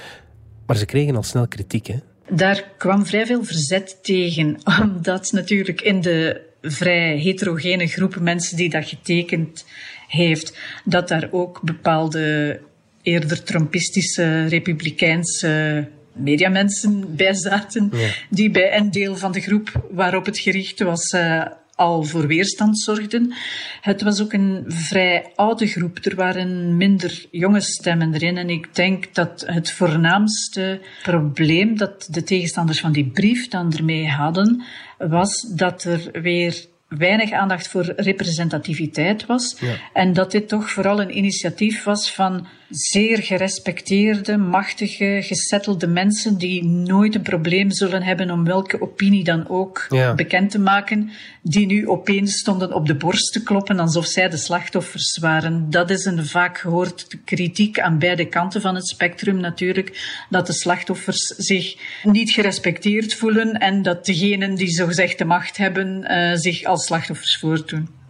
Maar 0.67 0.77
ze 0.77 0.87
kregen 0.87 1.17
al 1.17 1.23
snel 1.23 1.49
kritiek. 1.49 1.87
Hè? 1.87 1.97
Daar 2.29 2.65
kwam 2.79 3.07
vrij 3.07 3.27
veel 3.27 3.45
verzet 3.45 3.99
tegen, 4.03 4.59
omdat 4.83 5.33
natuurlijk 5.33 5.81
in 5.81 6.01
de 6.01 6.41
vrij 6.63 7.17
heterogene 7.17 7.87
groep 7.87 8.21
mensen 8.21 8.57
die 8.57 8.71
dat 8.71 8.89
getekend 8.89 9.65
heeft, 10.09 10.59
dat 10.85 11.09
daar 11.09 11.29
ook 11.31 11.61
bepaalde 11.63 12.61
eerder 13.03 13.43
Trumpistische, 13.43 14.47
republikeinse 14.47 15.89
mediamensen 16.13 17.17
bij 17.17 17.35
zaten, 17.35 17.91
die 18.31 18.51
bij 18.51 18.77
een 18.77 18.91
deel 18.91 19.17
van 19.17 19.33
de 19.33 19.41
groep 19.41 19.87
waarop 19.91 20.27
het 20.27 20.39
gericht 20.39 20.83
was 20.83 21.13
uh, 21.13 21.47
al 21.77 22.03
voor 22.03 22.27
weerstand 22.27 22.81
zorgden. 22.81 23.35
Het 23.81 24.03
was 24.03 24.23
ook 24.23 24.33
een 24.33 24.65
vrij 24.67 25.33
oude 25.35 25.67
groep. 25.67 25.99
Er 26.03 26.15
waren 26.15 26.77
minder 26.77 27.27
jonge 27.31 27.61
stemmen 27.61 28.15
erin. 28.15 28.37
En 28.37 28.51
ik 28.51 28.75
denk 28.75 29.15
dat 29.15 29.45
het 29.47 29.73
voornaamste 29.73 30.81
probleem 31.03 31.77
dat 31.77 32.09
de 32.11 32.23
tegenstanders 32.23 32.81
van 32.81 32.93
die 32.93 33.07
brief 33.07 33.49
dan 33.49 33.73
ermee 33.73 34.09
hadden, 34.09 34.63
was 34.99 35.41
dat 35.41 35.85
er 35.85 36.21
weer 36.23 36.67
weinig 36.89 37.33
aandacht 37.33 37.69
voor 37.69 37.93
representativiteit 37.97 39.27
was. 39.27 39.57
En 39.93 40.13
dat 40.13 40.31
dit 40.31 40.49
toch 40.49 40.71
vooral 40.71 41.01
een 41.01 41.17
initiatief 41.17 41.85
was 41.85 42.13
van 42.13 42.47
zeer 42.75 43.23
gerespecteerde, 43.23 44.37
machtige, 44.37 45.19
gesettelde 45.23 45.87
mensen 45.87 46.39
die 46.39 46.65
nooit 46.65 47.15
een 47.15 47.23
probleem 47.23 47.71
zullen 47.71 48.03
hebben 48.03 48.31
om 48.31 48.45
welke 48.45 48.81
opinie 48.81 49.25
dan 49.25 49.49
ook 49.49 49.87
bekend 50.17 50.51
te 50.51 50.59
maken, 50.59 51.11
die 51.43 51.67
nu 51.67 51.89
opeens 51.89 52.39
stonden 52.39 52.73
op 52.73 52.87
de 52.87 52.95
borst 52.95 53.33
te 53.33 53.43
kloppen 53.43 53.79
alsof 53.79 54.07
zij 54.07 54.29
de 54.29 54.37
slachtoffers 54.37 55.19
waren. 55.19 55.71
Dat 55.71 55.91
is 55.91 56.05
een 56.05 56.27
vaak 56.27 56.59
gehoord 56.59 57.07
kritiek 57.25 57.81
aan 57.81 57.99
beide 57.99 58.29
kanten 58.29 58.61
van 58.61 58.75
het 58.75 58.89
spectrum 58.89 59.41
natuurlijk, 59.41 60.25
dat 60.31 60.47
de 60.47 60.53
slachtoffers 60.53 61.27
zich 61.27 61.77
niet 62.03 62.31
gerespecteerd 62.31 63.15
voelen 63.15 63.53
en 63.53 63.83
dat 63.83 64.07
degenen 64.07 64.55
die 64.55 64.69
zogezegd 64.69 65.19
de 65.19 65.25
macht 65.25 65.57
hebben 65.57 66.05
uh, 66.11 66.35
zich 66.35 66.65
als 66.65 66.85
slachtoffers 66.85 67.39
voordoen. 67.39 68.03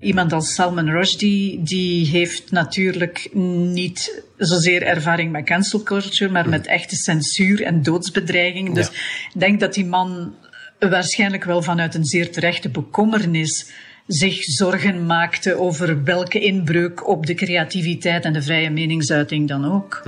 Iemand 0.00 0.32
als 0.32 0.54
Salman 0.54 0.90
Rushdie, 0.90 1.62
die 1.62 2.06
heeft 2.06 2.50
natuurlijk 2.50 3.28
niet 3.34 4.24
zozeer 4.36 4.82
ervaring 4.82 5.32
met 5.32 5.44
cancel 5.44 5.82
culture, 5.82 6.30
maar 6.30 6.48
met 6.48 6.66
echte 6.66 6.96
censuur 6.96 7.62
en 7.62 7.82
doodsbedreiging. 7.82 8.74
Dus 8.74 8.88
ik 9.34 9.40
denk 9.40 9.60
dat 9.60 9.74
die 9.74 9.86
man 9.86 10.34
waarschijnlijk 10.78 11.44
wel 11.44 11.62
vanuit 11.62 11.94
een 11.94 12.04
zeer 12.04 12.32
terechte 12.32 12.68
bekommernis 12.68 13.70
zich 14.06 14.42
zorgen 14.42 15.06
maakte 15.06 15.58
over 15.58 16.04
welke 16.04 16.40
inbreuk 16.40 17.08
op 17.08 17.26
de 17.26 17.34
creativiteit 17.34 18.24
en 18.24 18.32
de 18.32 18.42
vrije 18.42 18.70
meningsuiting 18.70 19.48
dan 19.48 19.64
ook. 19.64 20.02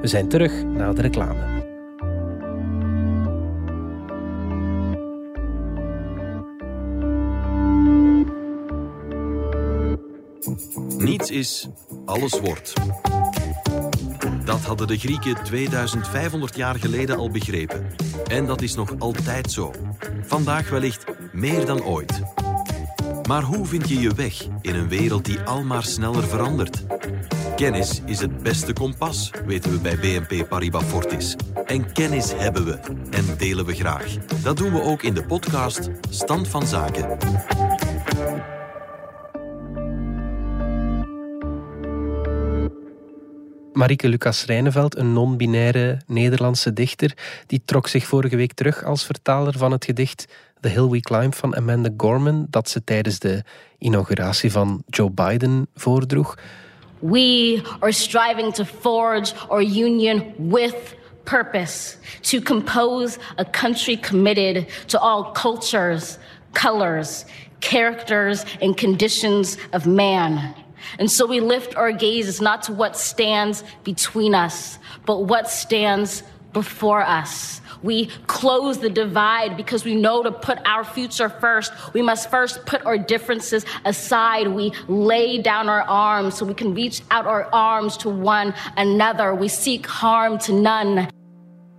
We 0.00 0.06
zijn 0.08 0.28
terug 0.28 0.64
na 0.64 0.92
de 0.92 1.02
reclame. 1.02 1.65
Niets 10.98 11.30
is, 11.30 11.68
alles 12.04 12.40
wordt. 12.40 12.72
Dat 14.44 14.60
hadden 14.60 14.86
de 14.86 14.98
Grieken 14.98 15.44
2500 15.44 16.56
jaar 16.56 16.74
geleden 16.74 17.16
al 17.16 17.30
begrepen. 17.30 17.86
En 18.26 18.46
dat 18.46 18.62
is 18.62 18.74
nog 18.74 18.98
altijd 18.98 19.52
zo. 19.52 19.72
Vandaag 20.22 20.70
wellicht 20.70 21.04
meer 21.32 21.66
dan 21.66 21.82
ooit. 21.84 22.20
Maar 23.28 23.42
hoe 23.42 23.66
vind 23.66 23.88
je 23.88 24.00
je 24.00 24.14
weg 24.14 24.46
in 24.60 24.74
een 24.74 24.88
wereld 24.88 25.24
die 25.24 25.40
almaar 25.40 25.84
sneller 25.84 26.24
verandert? 26.24 26.84
Kennis 27.56 28.00
is 28.04 28.20
het 28.20 28.42
beste 28.42 28.72
kompas, 28.72 29.30
weten 29.46 29.72
we 29.72 29.78
bij 29.78 29.98
BNP 29.98 30.48
Paribas 30.48 30.84
Fortis. 30.84 31.36
En 31.64 31.92
kennis 31.92 32.32
hebben 32.36 32.64
we 32.64 32.78
en 33.10 33.24
delen 33.38 33.64
we 33.64 33.74
graag. 33.74 34.16
Dat 34.42 34.56
doen 34.56 34.72
we 34.72 34.82
ook 34.82 35.02
in 35.02 35.14
de 35.14 35.24
podcast 35.24 35.90
Stand 36.10 36.48
van 36.48 36.66
Zaken. 36.66 37.18
Marike 43.76 44.08
Lucas 44.08 44.44
Rijneveld, 44.44 44.96
een 44.96 45.12
non-binaire 45.12 46.00
Nederlandse 46.06 46.72
dichter, 46.72 47.12
die 47.46 47.62
trok 47.64 47.88
zich 47.88 48.06
vorige 48.06 48.36
week 48.36 48.52
terug 48.52 48.84
als 48.84 49.04
vertaler 49.04 49.58
van 49.58 49.72
het 49.72 49.84
gedicht 49.84 50.26
The 50.60 50.68
Hill 50.68 50.88
We 50.88 51.00
Climb 51.00 51.34
van 51.34 51.56
Amanda 51.56 51.90
Gorman, 51.96 52.46
dat 52.50 52.68
ze 52.68 52.84
tijdens 52.84 53.18
de 53.18 53.42
inauguratie 53.78 54.52
van 54.52 54.82
Joe 54.86 55.10
Biden 55.10 55.66
voordroeg. 55.74 56.38
We 56.98 57.60
are 57.80 57.92
striving 57.92 58.54
to 58.54 58.64
forge 58.64 59.34
our 59.48 59.62
union 59.62 60.24
with 60.38 60.96
purpose, 61.24 61.96
to 62.20 62.40
compose 62.40 63.18
a 63.38 63.44
country 63.50 63.96
committed 63.96 64.84
to 64.86 64.98
all 64.98 65.32
cultures, 65.32 66.16
colors, 66.52 67.24
characters, 67.58 68.44
and 68.60 68.80
conditions 68.80 69.56
of 69.70 69.84
man. 69.84 70.54
And 70.98 71.10
so 71.10 71.26
we 71.26 71.40
lift 71.40 71.76
our 71.76 71.92
gazes 71.92 72.40
not 72.40 72.62
to 72.64 72.72
what 72.72 72.96
stands 72.96 73.64
between 73.84 74.34
us, 74.34 74.78
but 75.04 75.24
what 75.24 75.50
stands 75.50 76.22
before 76.52 77.02
us. 77.02 77.60
We 77.82 78.06
close 78.26 78.78
the 78.78 78.88
divide 78.88 79.56
because 79.56 79.84
we 79.84 79.94
know 79.94 80.22
to 80.22 80.32
put 80.32 80.58
our 80.64 80.84
future 80.84 81.28
first. 81.28 81.72
We 81.92 82.02
must 82.02 82.30
first 82.30 82.64
put 82.64 82.84
our 82.86 82.98
differences 82.98 83.64
aside. 83.84 84.48
We 84.48 84.72
lay 84.88 85.42
down 85.42 85.68
our 85.68 85.82
arms 85.82 86.36
so 86.36 86.46
we 86.46 86.54
can 86.54 86.74
reach 86.74 87.02
out 87.10 87.26
our 87.26 87.44
arms 87.52 87.96
to 87.98 88.08
one 88.08 88.54
another. 88.76 89.34
We 89.34 89.48
seek 89.48 89.86
harm 89.86 90.38
to 90.38 90.52
none. 90.52 91.08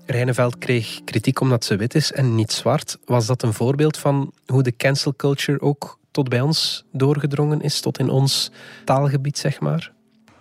Reineveld 0.05 0.57
kreeg 0.57 1.01
kritiek 1.03 1.39
omdat 1.39 1.65
ze 1.65 1.75
wit 1.75 1.95
is 1.95 2.11
en 2.11 2.35
niet 2.35 2.51
zwart. 2.51 2.97
Was 3.05 3.25
dat 3.25 3.43
een 3.43 3.53
voorbeeld 3.53 3.97
van 3.97 4.31
hoe 4.45 4.63
de 4.63 4.75
cancel 4.75 5.15
culture 5.15 5.61
ook 5.61 5.96
tot 6.11 6.29
bij 6.29 6.41
ons 6.41 6.85
doorgedrongen 6.91 7.61
is, 7.61 7.79
tot 7.79 7.99
in 7.99 8.09
ons 8.09 8.51
taalgebied, 8.83 9.37
zeg 9.37 9.59
maar? 9.59 9.91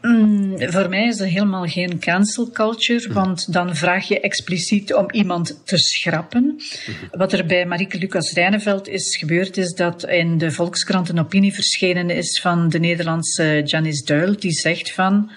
Mm, 0.01 0.55
voor 0.59 0.89
mij 0.89 1.07
is 1.07 1.17
dat 1.17 1.29
helemaal 1.29 1.67
geen 1.67 1.99
cancel 1.99 2.51
culture, 2.51 3.13
want 3.13 3.53
dan 3.53 3.77
vraag 3.77 4.09
je 4.09 4.21
expliciet 4.21 4.95
om 4.95 5.11
iemand 5.11 5.61
te 5.65 5.79
schrappen. 5.79 6.61
Wat 7.11 7.33
er 7.33 7.47
bij 7.47 7.67
Marieke 7.67 7.99
Lucas 7.99 8.33
Rijneveld 8.33 8.89
is 8.89 9.17
gebeurd, 9.17 9.57
is 9.57 9.75
dat 9.75 10.05
in 10.05 10.39
de 10.39 10.51
Volkskrant 10.51 11.09
een 11.09 11.19
opinie 11.19 11.55
verschenen 11.55 12.11
is 12.11 12.41
van 12.41 12.69
de 12.69 12.79
Nederlandse 12.79 13.63
Janice 13.65 14.05
Duil, 14.05 14.37
die 14.39 14.53
zegt 14.53 14.93
van, 14.93 15.31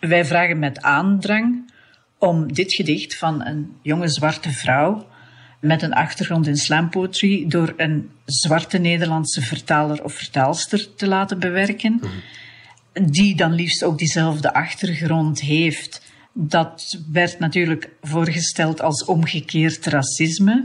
wij 0.00 0.24
vragen 0.24 0.58
met 0.58 0.82
aandrang 0.82 1.72
om 2.18 2.52
dit 2.52 2.72
gedicht 2.72 3.16
van 3.16 3.46
een 3.46 3.76
jonge 3.82 4.08
zwarte 4.08 4.50
vrouw 4.50 5.06
met 5.66 5.82
een 5.82 5.94
achtergrond 5.94 6.46
in 6.46 6.56
slam 6.56 6.90
poetry 6.90 7.44
door 7.48 7.74
een 7.76 8.10
zwarte 8.24 8.78
Nederlandse 8.78 9.40
vertaler 9.40 10.04
of 10.04 10.14
vertaalster 10.14 10.94
te 10.94 11.06
laten 11.06 11.38
bewerken 11.38 12.00
die 12.92 13.36
dan 13.36 13.52
liefst 13.52 13.84
ook 13.84 13.98
diezelfde 13.98 14.54
achtergrond 14.54 15.40
heeft. 15.40 16.02
Dat 16.32 16.98
werd 17.12 17.38
natuurlijk 17.38 17.88
voorgesteld 18.02 18.80
als 18.80 19.04
omgekeerd 19.04 19.86
racisme. 19.86 20.64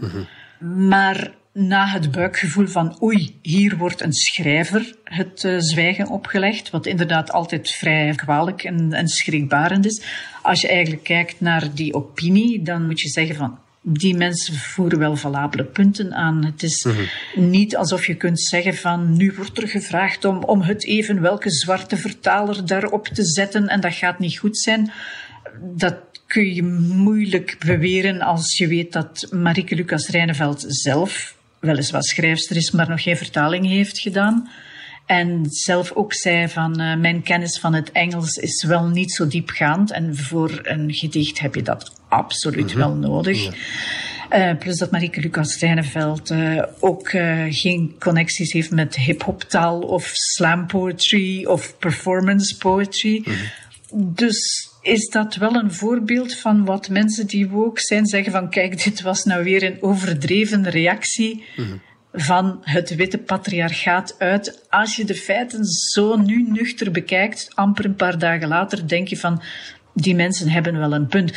Maar 0.59 1.31
na 1.53 1.87
het 1.87 2.11
buikgevoel 2.11 2.67
van 2.67 2.97
oei, 3.03 3.35
hier 3.41 3.77
wordt 3.77 4.01
een 4.01 4.13
schrijver 4.13 4.95
het 5.03 5.43
uh, 5.43 5.55
zwijgen 5.59 6.07
opgelegd, 6.07 6.69
wat 6.69 6.85
inderdaad 6.85 7.31
altijd 7.31 7.71
vrij 7.71 8.13
kwalijk 8.15 8.63
en, 8.63 8.93
en 8.93 9.07
schrikbarend 9.07 9.85
is. 9.85 10.01
Als 10.41 10.61
je 10.61 10.67
eigenlijk 10.67 11.03
kijkt 11.03 11.41
naar 11.41 11.73
die 11.73 11.93
opinie, 11.93 12.61
dan 12.61 12.85
moet 12.85 13.01
je 13.01 13.09
zeggen 13.09 13.35
van 13.35 13.59
die 13.81 14.17
mensen 14.17 14.55
voeren 14.55 14.99
wel 14.99 15.15
valabele 15.15 15.63
punten 15.63 16.13
aan. 16.13 16.45
Het 16.45 16.63
is 16.63 16.87
niet 17.35 17.75
alsof 17.75 18.05
je 18.05 18.15
kunt 18.15 18.39
zeggen 18.39 18.75
van 18.75 19.17
nu 19.17 19.33
wordt 19.35 19.57
er 19.57 19.67
gevraagd 19.67 20.25
om, 20.25 20.43
om 20.43 20.61
het 20.61 20.85
even 20.85 21.21
welke 21.21 21.51
zwarte 21.51 21.97
vertaler 21.97 22.65
daarop 22.65 23.07
te 23.07 23.25
zetten 23.25 23.67
en 23.67 23.81
dat 23.81 23.93
gaat 23.93 24.19
niet 24.19 24.37
goed 24.37 24.57
zijn. 24.57 24.91
Dat 25.61 25.95
kun 26.27 26.53
je 26.53 26.63
moeilijk 26.63 27.57
beweren 27.65 28.21
als 28.21 28.57
je 28.57 28.67
weet 28.67 28.93
dat 28.93 29.27
Marieke 29.31 29.75
Lucas 29.75 30.07
Rijneveld 30.07 30.65
zelf 30.67 31.35
weliswaar 31.59 32.03
schrijfster 32.03 32.55
is, 32.55 32.71
maar 32.71 32.89
nog 32.89 33.03
geen 33.03 33.17
vertaling 33.17 33.67
heeft 33.67 33.99
gedaan. 33.99 34.49
En 35.05 35.45
zelf 35.49 35.91
ook 35.91 36.13
zei 36.13 36.47
van 36.47 36.81
uh, 36.81 36.95
mijn 36.95 37.23
kennis 37.23 37.59
van 37.59 37.73
het 37.73 37.91
Engels 37.91 38.35
is 38.35 38.63
wel 38.63 38.87
niet 38.87 39.11
zo 39.11 39.27
diepgaand. 39.27 39.91
En 39.91 40.15
voor 40.15 40.59
een 40.63 40.93
gedicht 40.93 41.39
heb 41.39 41.55
je 41.55 41.61
dat 41.61 42.00
absoluut 42.11 42.73
mm 42.73 42.81
-hmm. 42.81 42.99
wel 43.01 43.11
nodig. 43.11 43.43
Ja. 43.43 43.51
Uh, 44.51 44.57
plus 44.57 44.77
dat 44.77 44.91
Marieke 44.91 45.19
Lucas 45.19 45.59
Rijneveld 45.59 46.31
uh, 46.31 46.63
ook 46.79 47.09
geen 47.49 47.95
connecties 47.99 48.53
heeft 48.53 48.71
met 48.71 48.95
hip-hop-taal 48.95 49.79
of 49.79 50.11
slam 50.13 50.67
poetry 50.67 51.45
of 51.45 51.77
performance 51.77 52.57
poetry. 52.57 53.21
Mm 53.25 53.33
-hmm. 53.33 54.13
Dus 54.13 54.69
is 54.81 55.09
dat 55.09 55.35
wel 55.35 55.55
een 55.55 55.73
voorbeeld 55.73 56.35
van 56.35 56.65
wat 56.65 56.89
mensen 56.89 57.27
die 57.27 57.49
woke 57.49 57.81
zijn 57.81 58.05
zeggen 58.05 58.31
van 58.31 58.49
kijk, 58.49 58.83
dit 58.83 59.01
was 59.01 59.23
nou 59.23 59.43
weer 59.43 59.63
een 59.63 59.77
overdreven 59.81 60.69
reactie. 60.69 61.43
Mm 61.55 61.65
-hmm 61.65 61.81
van 62.13 62.59
het 62.61 62.95
witte 62.95 63.17
patriarchaat 63.17 64.15
uit. 64.17 64.65
Als 64.69 64.95
je 64.95 65.05
de 65.05 65.15
feiten 65.15 65.65
zo 65.65 66.15
nu 66.15 66.47
nuchter 66.49 66.91
bekijkt, 66.91 67.47
amper 67.53 67.85
een 67.85 67.95
paar 67.95 68.17
dagen 68.17 68.47
later, 68.47 68.87
denk 68.87 69.07
je 69.07 69.17
van, 69.17 69.41
die 69.93 70.15
mensen 70.15 70.49
hebben 70.49 70.77
wel 70.77 70.93
een 70.93 71.07
punt. 71.07 71.33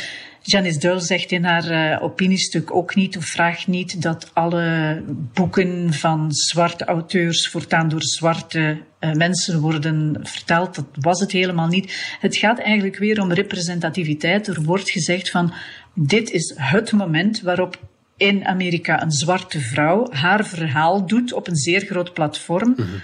Janice 0.47 0.79
Duil 0.79 0.99
zegt 0.99 1.31
in 1.31 1.43
haar 1.43 1.71
uh, 1.71 2.03
opiniestuk 2.03 2.75
ook 2.75 2.95
niet 2.95 3.17
of 3.17 3.25
vraagt 3.25 3.67
niet 3.67 4.01
dat 4.01 4.31
alle 4.33 5.01
boeken 5.33 5.93
van 5.93 6.31
zwarte 6.31 6.85
auteurs 6.85 7.47
voortaan 7.47 7.89
door 7.89 8.03
zwarte 8.03 8.77
uh, 8.99 9.11
mensen 9.11 9.59
worden 9.59 10.19
vertaald. 10.23 10.75
Dat 10.75 10.85
was 10.99 11.19
het 11.19 11.31
helemaal 11.31 11.67
niet. 11.67 12.15
Het 12.19 12.37
gaat 12.37 12.59
eigenlijk 12.59 12.97
weer 12.97 13.21
om 13.21 13.33
representativiteit. 13.33 14.47
Er 14.47 14.63
wordt 14.63 14.89
gezegd 14.89 15.29
van 15.29 15.53
dit 15.93 16.31
is 16.31 16.53
het 16.55 16.91
moment 16.91 17.41
waarop 17.41 17.79
in 18.17 18.45
Amerika 18.45 19.01
een 19.01 19.11
zwarte 19.11 19.59
vrouw 19.59 20.11
haar 20.11 20.45
verhaal 20.45 21.07
doet 21.07 21.33
op 21.33 21.47
een 21.47 21.55
zeer 21.55 21.81
groot 21.81 22.13
platform. 22.13 22.69
Mm 22.69 22.75
-hmm. 22.75 23.01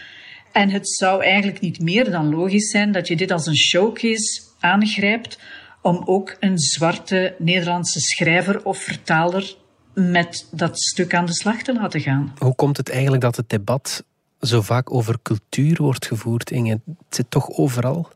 En 0.52 0.70
het 0.70 0.90
zou 0.90 1.24
eigenlijk 1.24 1.60
niet 1.60 1.80
meer 1.80 2.12
dan 2.12 2.30
logisch 2.30 2.70
zijn 2.70 2.92
dat 2.92 3.08
je 3.08 3.16
dit 3.16 3.32
als 3.32 3.46
een 3.46 3.58
showcase 3.58 4.42
aangrijpt 4.60 5.38
om 5.82 6.02
ook 6.06 6.36
een 6.40 6.60
zwarte 6.60 7.36
Nederlandse 7.38 8.00
schrijver 8.00 8.66
of 8.66 8.78
vertaler 8.78 9.56
met 9.94 10.48
dat 10.52 10.82
stuk 10.82 11.14
aan 11.14 11.26
de 11.26 11.34
slag 11.34 11.62
te 11.62 11.74
laten 11.74 12.02
gaan. 12.02 12.34
Hoe 12.38 12.56
komt 12.56 12.78
het 12.78 12.90
eigenlijk 12.90 13.22
dat 13.22 13.36
het 13.36 13.50
debat 13.50 14.04
zo 14.40 14.62
vaak 14.62 14.94
over 14.94 15.18
cultuur 15.22 15.82
wordt 15.82 16.06
gevoerd, 16.06 16.52
Inge? 16.52 16.82
Het 16.86 17.16
zit 17.16 17.26
toch 17.30 17.50
overal? 17.50 18.10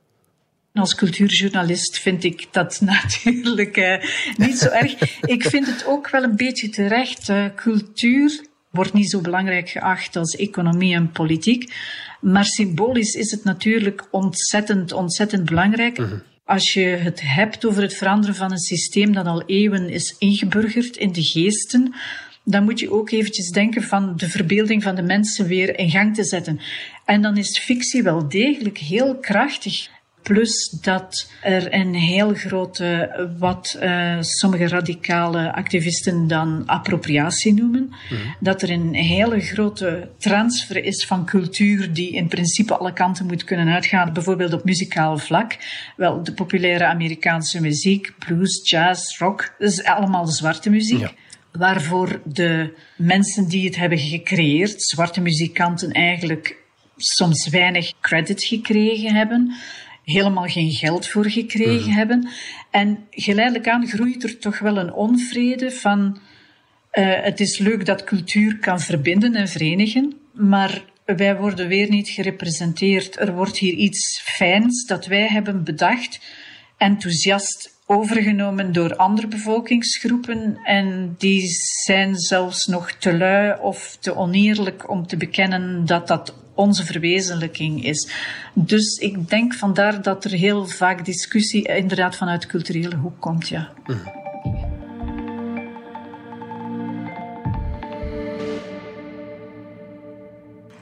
Als 0.73 0.95
cultuurjournalist 0.95 1.99
vind 1.99 2.23
ik 2.23 2.47
dat 2.51 2.81
natuurlijk 2.91 3.77
uh, 3.77 4.03
niet 4.37 4.57
zo 4.57 4.69
erg. 4.69 5.21
Ik 5.21 5.43
vind 5.43 5.65
het 5.65 5.85
ook 5.87 6.09
wel 6.09 6.23
een 6.23 6.35
beetje 6.35 6.69
terecht. 6.69 7.29
Uh, 7.29 7.45
cultuur 7.55 8.45
wordt 8.69 8.93
niet 8.93 9.09
zo 9.09 9.21
belangrijk 9.21 9.69
geacht 9.69 10.15
als 10.15 10.35
economie 10.35 10.95
en 10.95 11.11
politiek. 11.11 11.73
Maar 12.21 12.45
symbolisch 12.45 13.13
is 13.13 13.31
het 13.31 13.43
natuurlijk 13.43 14.07
ontzettend, 14.11 14.91
ontzettend 14.91 15.45
belangrijk. 15.45 15.97
Mm 15.97 16.05
-hmm. 16.05 16.21
Als 16.45 16.73
je 16.73 16.85
het 16.85 17.21
hebt 17.23 17.65
over 17.65 17.81
het 17.81 17.93
veranderen 17.93 18.35
van 18.35 18.51
een 18.51 18.57
systeem 18.57 19.13
dat 19.13 19.25
al 19.25 19.43
eeuwen 19.45 19.89
is 19.89 20.15
ingeburgerd 20.19 20.97
in 20.97 21.11
de 21.11 21.23
geesten, 21.23 21.93
dan 22.43 22.63
moet 22.63 22.79
je 22.79 22.91
ook 22.91 23.11
eventjes 23.11 23.49
denken 23.49 23.83
van 23.83 24.13
de 24.17 24.29
verbeelding 24.29 24.83
van 24.83 24.95
de 24.95 25.01
mensen 25.01 25.47
weer 25.47 25.79
in 25.79 25.89
gang 25.89 26.15
te 26.15 26.23
zetten. 26.23 26.59
En 27.05 27.21
dan 27.21 27.37
is 27.37 27.59
fictie 27.59 28.03
wel 28.03 28.29
degelijk 28.29 28.77
heel 28.77 29.15
krachtig. 29.15 29.89
Plus 30.25 30.77
dat 30.81 31.31
er 31.41 31.73
een 31.73 31.93
heel 31.93 32.33
grote, 32.33 33.15
wat 33.37 33.77
uh, 33.81 34.17
sommige 34.19 34.67
radicale 34.67 35.53
activisten 35.53 36.27
dan 36.27 36.63
appropriatie 36.65 37.53
noemen. 37.53 37.81
Mm 37.81 38.17
-hmm. 38.17 38.35
Dat 38.39 38.61
er 38.61 38.69
een 38.69 38.93
hele 38.93 39.39
grote 39.39 40.09
transfer 40.17 40.83
is 40.83 41.05
van 41.05 41.25
cultuur 41.25 41.93
die 41.93 42.11
in 42.11 42.27
principe 42.27 42.77
alle 42.77 42.93
kanten 42.93 43.25
moet 43.25 43.43
kunnen 43.43 43.67
uitgaan. 43.67 44.13
Bijvoorbeeld 44.13 44.53
op 44.53 44.63
muzikaal 44.63 45.17
vlak. 45.17 45.57
Wel, 45.95 46.23
de 46.23 46.33
populaire 46.33 46.85
Amerikaanse 46.85 47.61
muziek, 47.61 48.13
blues, 48.19 48.69
jazz, 48.69 49.19
rock, 49.19 49.55
dat 49.59 49.71
is 49.71 49.83
allemaal 49.83 50.27
zwarte 50.27 50.69
muziek. 50.69 50.99
Ja 50.99 51.11
waarvoor 51.57 52.21
de 52.23 52.73
mensen 52.97 53.47
die 53.47 53.65
het 53.65 53.75
hebben 53.75 53.97
gecreëerd, 53.97 54.83
zwarte 54.83 55.21
muzikanten, 55.21 55.91
eigenlijk 55.91 56.63
soms 56.97 57.49
weinig 57.49 57.91
credit 58.01 58.43
gekregen 58.43 59.15
hebben 59.15 59.55
helemaal 60.05 60.47
geen 60.47 60.71
geld 60.71 61.07
voor 61.07 61.29
gekregen 61.29 61.89
mm. 61.89 61.95
hebben. 61.95 62.27
En 62.71 63.07
geleidelijk 63.09 63.67
aan 63.67 63.87
groeit 63.87 64.23
er 64.23 64.37
toch 64.37 64.59
wel 64.59 64.77
een 64.77 64.93
onvrede 64.93 65.71
van 65.71 66.17
uh, 66.91 67.13
het 67.21 67.39
is 67.39 67.57
leuk 67.57 67.85
dat 67.85 68.03
cultuur 68.03 68.59
kan 68.59 68.79
verbinden 68.79 69.35
en 69.35 69.47
verenigen, 69.47 70.13
maar 70.33 70.83
wij 71.05 71.37
worden 71.37 71.67
weer 71.67 71.89
niet 71.89 72.09
gerepresenteerd. 72.09 73.19
Er 73.19 73.33
wordt 73.33 73.57
hier 73.57 73.73
iets 73.73 74.21
fijns 74.21 74.85
dat 74.85 75.05
wij 75.05 75.27
hebben 75.27 75.63
bedacht, 75.63 76.19
enthousiast 76.77 77.74
overgenomen 77.85 78.73
door 78.73 78.95
andere 78.95 79.27
bevolkingsgroepen 79.27 80.57
en 80.63 81.15
die 81.17 81.47
zijn 81.83 82.15
zelfs 82.15 82.65
nog 82.65 82.91
te 82.91 83.17
lui 83.17 83.59
of 83.61 83.97
te 83.99 84.15
oneerlijk 84.15 84.89
om 84.89 85.07
te 85.07 85.17
bekennen 85.17 85.85
dat 85.85 86.07
dat 86.07 86.33
onze 86.53 86.85
verwezenlijking 86.85 87.83
is. 87.83 88.09
Dus 88.53 88.97
ik 88.97 89.29
denk 89.29 89.53
vandaar 89.53 90.01
dat 90.01 90.23
er 90.23 90.31
heel 90.31 90.67
vaak 90.67 91.05
discussie 91.05 91.67
inderdaad 91.67 92.15
vanuit 92.15 92.41
de 92.41 92.47
culturele 92.47 92.95
hoek 92.95 93.19
komt, 93.19 93.47
ja. 93.47 93.69
Mm. 93.85 94.01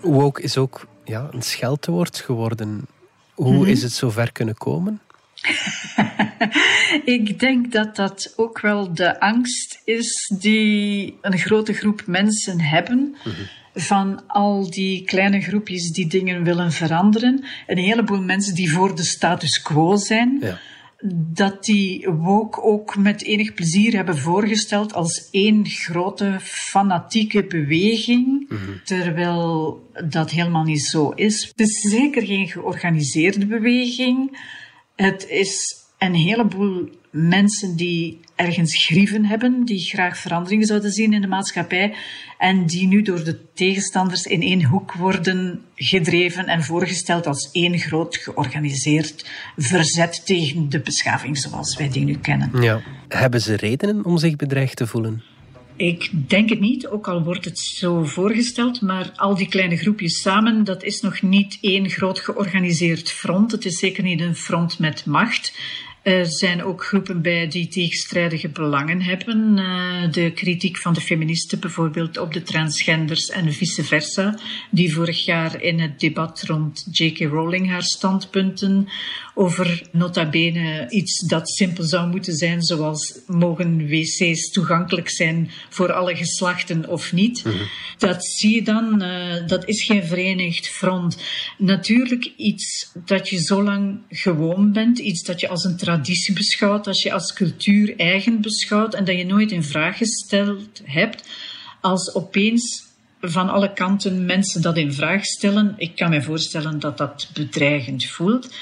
Woke 0.02 0.42
is 0.42 0.58
ook 0.58 0.88
ja, 1.04 1.28
een 1.32 1.42
scheldwoord 1.42 2.20
geworden. 2.20 2.88
Hoe 3.34 3.52
mm-hmm. 3.52 3.66
is 3.66 3.84
het 3.84 3.92
zo 3.92 4.10
ver 4.10 4.32
kunnen 4.32 4.58
komen? 4.58 5.02
ik 7.18 7.40
denk 7.40 7.72
dat 7.72 7.96
dat 7.96 8.34
ook 8.36 8.62
wel 8.62 8.94
de 8.94 9.20
angst 9.20 9.82
is 9.86 10.34
die 10.40 11.18
een 11.22 11.38
grote 11.38 11.74
groep 11.74 12.04
mensen 12.06 12.60
hebben. 12.62 13.16
Mm-hmm 13.24 13.48
van 13.76 14.28
al 14.28 14.70
die 14.70 15.04
kleine 15.04 15.42
groepjes 15.42 15.92
die 15.92 16.08
dingen 16.08 16.44
willen 16.44 16.72
veranderen. 16.72 17.44
Een 17.68 17.78
heleboel 17.78 18.22
mensen 18.22 18.56
die 18.56 18.72
voor 18.72 18.96
de 18.96 19.04
status 19.04 19.62
quo 19.62 19.96
zijn. 19.96 20.38
Ja. 20.42 20.60
Dat 21.34 21.66
die 21.66 22.10
woke 22.10 22.62
ook 22.62 22.98
met 22.98 23.24
enig 23.24 23.54
plezier 23.54 23.96
hebben 23.96 24.18
voorgesteld 24.18 24.94
als 24.94 25.30
één 25.32 25.66
grote 25.68 26.36
fanatieke 26.42 27.46
beweging. 27.46 28.26
Mm 28.26 28.58
-hmm. 28.58 28.82
Terwijl 28.84 29.80
dat 30.08 30.32
helemaal 30.32 30.64
niet 30.64 30.86
zo 30.86 31.10
is. 31.10 31.48
Het 31.48 31.60
is 31.60 31.82
zeker 31.82 32.26
geen 32.26 32.48
georganiseerde 32.48 33.46
beweging. 33.46 34.38
Het 34.96 35.28
is 35.30 35.84
een 35.98 36.16
heleboel 36.16 36.90
mensen 37.10 37.76
die 37.76 38.20
ergens 38.36 38.86
grieven 38.86 39.26
hebben, 39.26 39.66
die 39.66 39.80
graag 39.80 40.18
veranderingen 40.18 40.66
zouden 40.66 40.92
zien 40.92 41.14
in 41.14 41.22
de 41.22 41.28
maatschappij 41.28 41.96
en 42.38 42.66
die 42.66 42.88
nu 42.88 43.02
door 43.02 43.24
de 43.24 43.40
tegenstanders 43.54 44.26
in 44.26 44.42
één 44.42 44.64
hoek 44.64 44.94
worden 44.94 45.62
gedreven 45.76 46.46
en 46.46 46.64
voorgesteld 46.64 47.28
als 47.28 47.50
één 47.52 47.80
groot 47.80 48.18
georganiseerd 48.18 49.30
verzet 49.58 50.26
tegen 50.26 50.70
de 50.70 50.80
beschaving 50.80 51.38
zoals 51.38 51.78
wij 51.78 51.90
die 51.90 52.06
nu 52.06 52.18
kennen. 52.18 52.62
Ja. 52.62 52.82
Hebben 53.08 53.42
ze 53.42 53.56
redenen 53.56 54.06
om 54.06 54.18
zich 54.18 54.36
bedreigd 54.36 54.76
te 54.76 54.88
voelen? 54.88 55.24
Ik 55.76 56.10
denk 56.30 56.50
het 56.50 56.60
niet, 56.60 56.88
ook 56.88 57.08
al 57.08 57.24
wordt 57.24 57.46
het 57.46 57.60
zo 57.60 58.04
voorgesteld, 58.04 58.82
maar 58.82 59.12
al 59.16 59.36
die 59.36 59.48
kleine 59.48 59.78
groepjes 59.78 60.22
samen, 60.22 60.64
dat 60.64 60.84
is 60.84 61.02
nog 61.02 61.22
niet 61.22 61.58
één 61.62 61.90
groot 61.90 62.20
georganiseerd 62.20 63.12
front. 63.12 63.52
Het 63.52 63.66
is 63.66 63.80
zeker 63.80 64.04
niet 64.04 64.22
een 64.22 64.36
front 64.36 64.80
met 64.80 65.06
macht. 65.06 65.54
Er 66.04 66.26
zijn 66.26 66.64
ook 66.64 66.86
groepen 66.86 67.22
bij 67.22 67.48
die 67.48 67.68
tegenstrijdige 67.68 68.50
belangen 68.50 69.02
hebben. 69.02 69.58
Uh, 69.58 70.12
de 70.12 70.32
kritiek 70.32 70.78
van 70.78 70.94
de 70.94 71.02
feministen 71.02 71.60
bijvoorbeeld 71.60 72.18
op 72.18 72.34
de 72.34 72.42
transgenders 72.42 73.30
en 73.30 73.54
vice 73.54 73.84
versa, 73.84 74.38
die 74.72 74.94
vorig 74.94 75.26
jaar 75.26 75.62
in 75.62 75.80
het 75.80 76.00
debat 76.00 76.44
rond 76.48 76.88
J.K. 76.92 77.20
Rowling 77.20 77.70
haar 77.70 77.84
standpunten 77.84 78.88
over 79.34 79.84
nota 79.92 80.30
bene 80.30 80.90
iets 80.90 81.20
dat 81.28 81.50
simpel 81.50 81.84
zou 81.84 82.10
moeten 82.10 82.34
zijn, 82.34 82.62
zoals 82.62 83.20
mogen 83.28 83.88
wc's 83.88 84.52
toegankelijk 84.52 85.10
zijn 85.10 85.52
voor 85.70 85.92
alle 85.92 86.16
geslachten 86.16 86.90
of 86.90 87.14
niet. 87.14 87.44
Mm 87.46 87.52
-hmm. 87.52 87.68
Dat 87.98 88.26
zie 88.26 88.56
je 88.56 88.64
dan, 88.64 89.04
uh, 89.04 89.48
dat 89.48 89.68
is 89.68 89.84
geen 89.84 90.04
verenigd 90.04 90.68
front. 90.68 91.18
Natuurlijk 91.58 92.34
iets 92.38 92.92
dat 93.06 93.30
je 93.30 93.38
zo 93.44 93.64
lang 93.64 93.98
gewoon 94.10 94.72
bent, 94.72 95.00
iets 95.00 95.24
dat 95.24 95.40
je 95.40 95.48
als 95.48 95.64
een 95.64 95.78
traditie 95.94 96.34
beschouwt, 96.34 96.88
als 96.88 97.04
je 97.04 97.14
als 97.14 97.34
cultuur 97.34 97.94
eigen 97.98 98.42
beschouwt 98.42 98.94
en 98.94 99.06
dat 99.06 99.18
je 99.18 99.26
nooit 99.26 99.52
in 99.52 99.64
vraag 99.64 99.98
gesteld 99.98 100.82
hebt, 100.84 101.30
als 101.82 102.14
opeens 102.16 102.84
van 103.22 103.50
alle 103.50 103.74
kanten 103.74 104.26
mensen 104.26 104.62
dat 104.62 104.78
in 104.78 104.94
vraag 104.94 105.26
stellen, 105.26 105.74
ik 105.78 105.96
kan 105.96 106.10
me 106.10 106.22
voorstellen 106.22 106.80
dat 106.80 106.98
dat 106.98 107.30
bedreigend 107.34 108.06
voelt. 108.06 108.54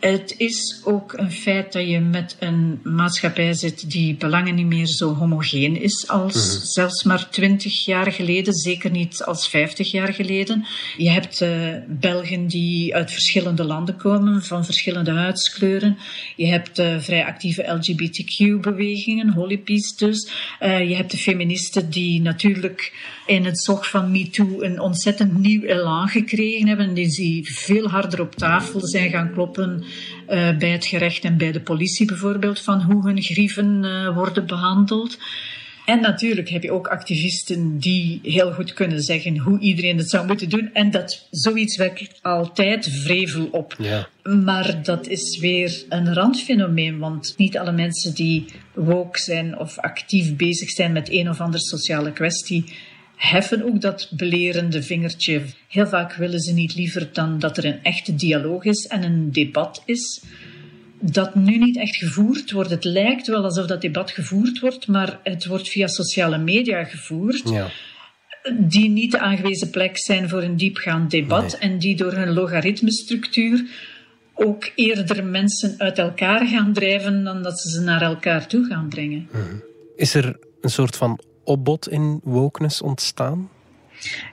Het 0.00 0.34
is 0.36 0.80
ook 0.84 1.12
een 1.12 1.30
feit 1.30 1.72
dat 1.72 1.88
je 1.88 2.00
met 2.00 2.36
een 2.38 2.80
maatschappij 2.82 3.52
zit 3.52 3.90
die 3.90 4.14
belangen 4.16 4.54
niet 4.54 4.66
meer 4.66 4.86
zo 4.86 5.14
homogeen 5.14 5.80
is 5.82 6.08
als 6.08 6.34
mm 6.34 6.40
-hmm. 6.40 6.66
zelfs 6.66 7.04
maar 7.04 7.30
twintig 7.30 7.84
jaar 7.84 8.12
geleden, 8.12 8.54
zeker 8.54 8.90
niet 8.90 9.22
als 9.24 9.48
vijftig 9.48 9.90
jaar 9.90 10.14
geleden. 10.14 10.66
Je 10.96 11.10
hebt 11.10 11.40
uh, 11.40 11.74
Belgen 11.88 12.46
die 12.46 12.94
uit 12.94 13.12
verschillende 13.12 13.64
landen 13.64 13.96
komen, 13.96 14.42
van 14.42 14.64
verschillende 14.64 15.10
huidskleuren. 15.10 15.98
Je 16.36 16.46
hebt 16.46 16.78
uh, 16.78 16.98
vrij 16.98 17.24
actieve 17.24 17.62
LGBTQ-bewegingen, 17.62 19.32
Holy 19.32 19.58
Peace 19.58 19.96
dus. 19.96 20.30
Uh, 20.60 20.88
je 20.88 20.94
hebt 20.94 21.10
de 21.10 21.18
feministen 21.18 21.90
die 21.90 22.20
natuurlijk 22.20 22.92
in 23.30 23.44
het 23.44 23.60
zog 23.60 23.88
van 23.90 24.10
MeToo 24.10 24.60
een 24.60 24.80
ontzettend 24.80 25.38
nieuw 25.38 25.62
elan 25.62 26.08
gekregen 26.08 26.68
hebben, 26.68 26.94
die 26.94 27.52
veel 27.52 27.88
harder 27.88 28.20
op 28.20 28.34
tafel 28.34 28.86
zijn 28.86 29.10
gaan 29.10 29.32
kloppen 29.32 29.84
uh, 30.28 30.56
bij 30.56 30.70
het 30.70 30.86
gerecht 30.86 31.24
en 31.24 31.36
bij 31.36 31.52
de 31.52 31.60
politie 31.60 32.06
bijvoorbeeld, 32.06 32.60
van 32.60 32.82
hoe 32.82 33.06
hun 33.06 33.22
grieven 33.22 33.82
uh, 33.84 34.14
worden 34.14 34.46
behandeld. 34.46 35.18
En 35.84 36.00
natuurlijk 36.00 36.48
heb 36.48 36.62
je 36.62 36.72
ook 36.72 36.86
activisten 36.86 37.78
die 37.78 38.20
heel 38.22 38.52
goed 38.52 38.72
kunnen 38.72 39.02
zeggen 39.02 39.38
hoe 39.38 39.58
iedereen 39.58 39.98
het 39.98 40.10
zou 40.10 40.26
moeten 40.26 40.48
doen. 40.48 40.70
En 40.72 40.90
dat 40.90 41.26
zoiets 41.30 41.76
wekt 41.76 42.18
altijd 42.22 42.88
vrevel 42.90 43.48
op. 43.50 43.76
Ja. 43.78 44.08
Maar 44.22 44.82
dat 44.82 45.06
is 45.06 45.38
weer 45.38 45.84
een 45.88 46.14
randfenomeen, 46.14 46.98
want 46.98 47.34
niet 47.36 47.58
alle 47.58 47.72
mensen 47.72 48.14
die 48.14 48.44
woke 48.74 49.18
zijn 49.18 49.58
of 49.58 49.78
actief 49.78 50.36
bezig 50.36 50.70
zijn 50.70 50.92
met 50.92 51.10
een 51.10 51.28
of 51.28 51.40
andere 51.40 51.62
sociale 51.62 52.12
kwestie, 52.12 52.64
heffen 53.20 53.62
ook 53.62 53.80
dat 53.80 54.08
belerende 54.10 54.82
vingertje. 54.82 55.42
Heel 55.68 55.86
vaak 55.86 56.14
willen 56.14 56.40
ze 56.40 56.52
niet 56.52 56.74
liever 56.74 57.08
dan 57.12 57.38
dat 57.38 57.56
er 57.56 57.64
een 57.64 57.82
echte 57.82 58.14
dialoog 58.14 58.64
is 58.64 58.86
en 58.86 59.02
een 59.02 59.32
debat 59.32 59.82
is. 59.84 60.22
Dat 61.00 61.34
nu 61.34 61.58
niet 61.58 61.76
echt 61.78 61.96
gevoerd 61.96 62.50
wordt. 62.50 62.70
Het 62.70 62.84
lijkt 62.84 63.26
wel 63.26 63.44
alsof 63.44 63.66
dat 63.66 63.80
debat 63.80 64.10
gevoerd 64.10 64.60
wordt, 64.60 64.86
maar 64.86 65.18
het 65.22 65.46
wordt 65.46 65.68
via 65.68 65.86
sociale 65.86 66.38
media 66.38 66.84
gevoerd. 66.84 67.48
Ja. 67.48 67.70
Die 68.58 68.88
niet 68.88 69.10
de 69.10 69.18
aangewezen 69.18 69.70
plek 69.70 69.98
zijn 69.98 70.28
voor 70.28 70.42
een 70.42 70.56
diepgaand 70.56 71.10
debat 71.10 71.58
Nee. 71.60 71.70
en 71.70 71.78
die 71.78 71.96
door 71.96 72.12
hun 72.12 72.32
logaritmestructuur 72.32 73.64
ook 74.34 74.70
eerder 74.74 75.24
mensen 75.24 75.74
uit 75.78 75.98
elkaar 75.98 76.46
gaan 76.46 76.72
drijven 76.72 77.24
dan 77.24 77.42
dat 77.42 77.60
ze 77.60 77.70
ze 77.70 77.80
naar 77.80 78.02
elkaar 78.02 78.46
toe 78.46 78.64
gaan 78.64 78.88
brengen. 78.88 79.28
Is 79.96 80.14
er 80.14 80.36
een 80.60 80.70
soort 80.70 80.96
van 80.96 81.20
opbod 81.44 81.88
in 81.88 82.20
wokeness 82.22 82.82
ontstaan? 82.82 83.48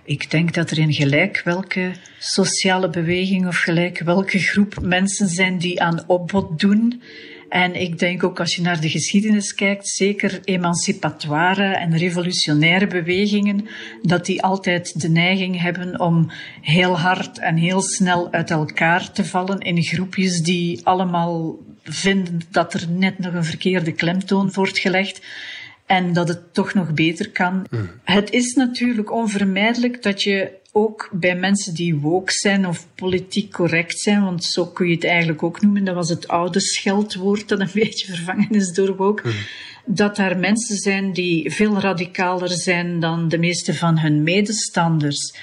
Ik 0.03 0.31
denk 0.31 0.53
dat 0.53 0.71
er 0.71 0.77
in 0.77 0.93
gelijk 0.93 1.41
welke 1.43 1.91
sociale 2.19 2.89
beweging 2.89 3.47
of 3.47 3.57
gelijk 3.57 3.99
welke 3.99 4.39
groep 4.39 4.81
mensen 4.81 5.27
zijn 5.27 5.57
die 5.57 5.81
aan 5.81 6.03
opbod 6.07 6.59
doen. 6.59 7.01
En 7.49 7.75
ik 7.75 7.99
denk 7.99 8.23
ook 8.23 8.39
als 8.39 8.55
je 8.55 8.61
naar 8.61 8.81
de 8.81 8.89
geschiedenis 8.89 9.53
kijkt, 9.53 9.87
zeker 9.87 10.39
emancipatoire 10.43 11.75
en 11.75 11.97
revolutionaire 11.97 12.87
bewegingen, 12.87 13.67
dat 14.01 14.25
die 14.25 14.43
altijd 14.43 15.01
de 15.01 15.09
neiging 15.09 15.61
hebben 15.61 15.99
om 15.99 16.31
heel 16.61 16.99
hard 16.99 17.39
en 17.39 17.55
heel 17.55 17.81
snel 17.81 18.31
uit 18.31 18.51
elkaar 18.51 19.11
te 19.11 19.25
vallen 19.25 19.59
in 19.59 19.83
groepjes 19.83 20.41
die 20.41 20.79
allemaal 20.83 21.55
vinden 21.83 22.41
dat 22.51 22.73
er 22.73 22.89
net 22.89 23.19
nog 23.19 23.33
een 23.33 23.45
verkeerde 23.45 23.91
klemtoon 23.91 24.51
wordt 24.53 24.77
gelegd 24.77 25.21
en 25.87 26.13
dat 26.13 26.27
het 26.27 26.53
toch 26.53 26.73
nog 26.73 26.93
beter 26.93 27.31
kan. 27.31 27.65
Mm. 27.69 27.89
Het 28.03 28.31
is 28.31 28.53
natuurlijk 28.53 29.11
onvermijdelijk 29.11 30.03
dat 30.03 30.23
je 30.23 30.51
ook 30.71 31.09
bij 31.11 31.35
mensen 31.35 31.73
die 31.73 31.95
woke 31.95 32.31
zijn 32.31 32.67
of 32.67 32.87
politiek 32.95 33.51
correct 33.51 33.99
zijn, 33.99 34.23
want 34.23 34.43
zo 34.43 34.65
kun 34.65 34.87
je 34.87 34.95
het 34.95 35.05
eigenlijk 35.05 35.43
ook 35.43 35.61
noemen, 35.61 35.83
dat 35.83 35.95
was 35.95 36.09
het 36.09 36.27
oude 36.27 36.59
scheldwoord 36.59 37.47
dat 37.47 37.59
een 37.59 37.69
beetje 37.83 38.07
vervangen 38.07 38.49
is 38.49 38.73
door 38.73 38.95
woke, 38.95 39.31
dat 39.85 40.15
daar 40.15 40.37
mensen 40.37 40.75
zijn 40.75 41.13
die 41.13 41.51
veel 41.51 41.79
radicaler 41.79 42.49
zijn 42.49 42.99
dan 42.99 43.27
de 43.27 43.37
meeste 43.37 43.73
van 43.73 43.99
hun 43.99 44.23
medestanders. 44.23 45.33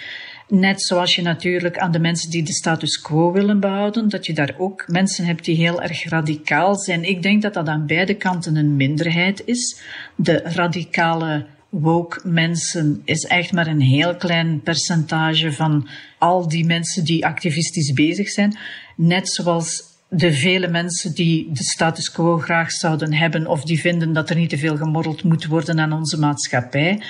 Net 0.48 0.82
zoals 0.82 1.14
je 1.14 1.22
natuurlijk 1.22 1.78
aan 1.78 1.92
de 1.92 1.98
mensen 1.98 2.30
die 2.30 2.42
de 2.42 2.52
status 2.52 3.00
quo 3.00 3.32
willen 3.32 3.60
behouden, 3.60 4.08
dat 4.08 4.26
je 4.26 4.32
daar 4.32 4.54
ook 4.58 4.88
mensen 4.88 5.24
hebt 5.24 5.44
die 5.44 5.56
heel 5.56 5.82
erg 5.82 6.08
radicaal 6.08 6.76
zijn. 6.76 7.04
Ik 7.04 7.22
denk 7.22 7.42
dat 7.42 7.54
dat 7.54 7.68
aan 7.68 7.86
beide 7.86 8.14
kanten 8.14 8.56
een 8.56 8.76
minderheid 8.76 9.42
is. 9.44 9.80
De 10.16 10.40
radicale 10.44 11.46
woke 11.68 12.28
mensen 12.28 13.02
is 13.04 13.24
echt 13.24 13.52
maar 13.52 13.66
een 13.66 13.80
heel 13.80 14.16
klein 14.16 14.60
percentage 14.60 15.52
van 15.52 15.88
al 16.18 16.48
die 16.48 16.64
mensen 16.64 17.04
die 17.04 17.26
activistisch 17.26 17.92
bezig 17.92 18.28
zijn. 18.28 18.56
Net 18.96 19.28
zoals 19.28 19.82
de 20.16 20.32
vele 20.32 20.68
mensen 20.68 21.14
die 21.14 21.52
de 21.52 21.64
status 21.64 22.10
quo 22.10 22.38
graag 22.38 22.70
zouden 22.70 23.12
hebben 23.12 23.46
of 23.46 23.62
die 23.62 23.80
vinden 23.80 24.12
dat 24.12 24.30
er 24.30 24.36
niet 24.36 24.50
te 24.50 24.58
veel 24.58 24.76
gemorreld 24.76 25.22
moet 25.22 25.46
worden 25.46 25.80
aan 25.80 25.92
onze 25.92 26.18
maatschappij. 26.18 27.02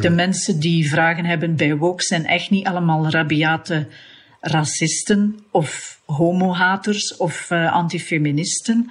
De 0.00 0.10
mensen 0.10 0.60
die 0.60 0.88
vragen 0.88 1.24
hebben 1.24 1.56
bij 1.56 1.76
woke 1.76 2.02
zijn 2.02 2.26
echt 2.26 2.50
niet 2.50 2.66
allemaal 2.66 3.10
rabiate 3.10 3.86
racisten 4.40 5.38
of 5.50 6.00
homohaters 6.04 7.16
of 7.16 7.50
uh, 7.50 7.72
antifeministen. 7.72 8.90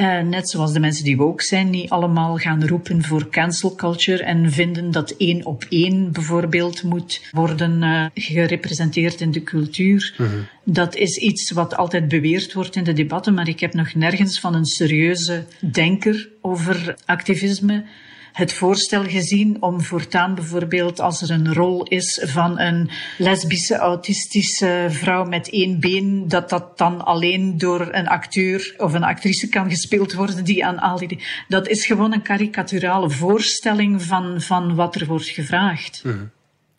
Uh, 0.00 0.20
net 0.20 0.50
zoals 0.50 0.72
de 0.72 0.80
mensen 0.80 1.04
die 1.04 1.16
woke 1.16 1.44
zijn, 1.44 1.70
niet 1.70 1.90
allemaal 1.90 2.36
gaan 2.36 2.66
roepen 2.66 3.04
voor 3.04 3.28
cancel 3.28 3.74
culture 3.74 4.22
en 4.22 4.52
vinden 4.52 4.90
dat 4.90 5.10
één 5.10 5.46
op 5.46 5.66
één 5.68 6.12
bijvoorbeeld 6.12 6.82
moet 6.82 7.20
worden 7.30 7.82
uh, 7.82 8.04
gerepresenteerd 8.14 9.20
in 9.20 9.30
de 9.30 9.42
cultuur. 9.42 10.14
Mm-hmm. 10.18 10.46
Dat 10.64 10.96
is 10.96 11.16
iets 11.16 11.50
wat 11.50 11.76
altijd 11.76 12.08
beweerd 12.08 12.52
wordt 12.52 12.76
in 12.76 12.84
de 12.84 12.92
debatten, 12.92 13.34
maar 13.34 13.48
ik 13.48 13.60
heb 13.60 13.74
nog 13.74 13.94
nergens 13.94 14.40
van 14.40 14.54
een 14.54 14.64
serieuze 14.64 15.44
denker 15.58 16.28
over 16.40 16.96
activisme 17.06 17.84
het 18.32 18.52
voorstel 18.52 19.04
gezien 19.04 19.62
om 19.62 19.80
voortaan 19.80 20.34
bijvoorbeeld 20.34 21.00
als 21.00 21.22
er 21.22 21.30
een 21.30 21.54
rol 21.54 21.84
is 21.84 22.22
van 22.24 22.58
een 22.58 22.90
lesbische 23.18 23.76
autistische 23.76 24.86
vrouw 24.88 25.24
met 25.24 25.50
één 25.50 25.80
been, 25.80 26.28
dat 26.28 26.48
dat 26.48 26.78
dan 26.78 27.04
alleen 27.04 27.58
door 27.58 27.88
een 27.92 28.08
acteur 28.08 28.74
of 28.78 28.92
een 28.92 29.04
actrice 29.04 29.48
kan 29.48 29.70
gespeeld 29.70 30.12
worden 30.12 30.44
die 30.44 30.66
aan 30.66 30.78
al 30.78 30.98
die... 30.98 31.24
Dat 31.48 31.68
is 31.68 31.86
gewoon 31.86 32.12
een 32.12 32.22
karikaturale 32.22 33.10
voorstelling 33.10 34.02
van, 34.02 34.40
van 34.40 34.74
wat 34.74 34.94
er 34.94 35.06
wordt 35.06 35.28
gevraagd. 35.28 36.00
Mm. 36.04 36.30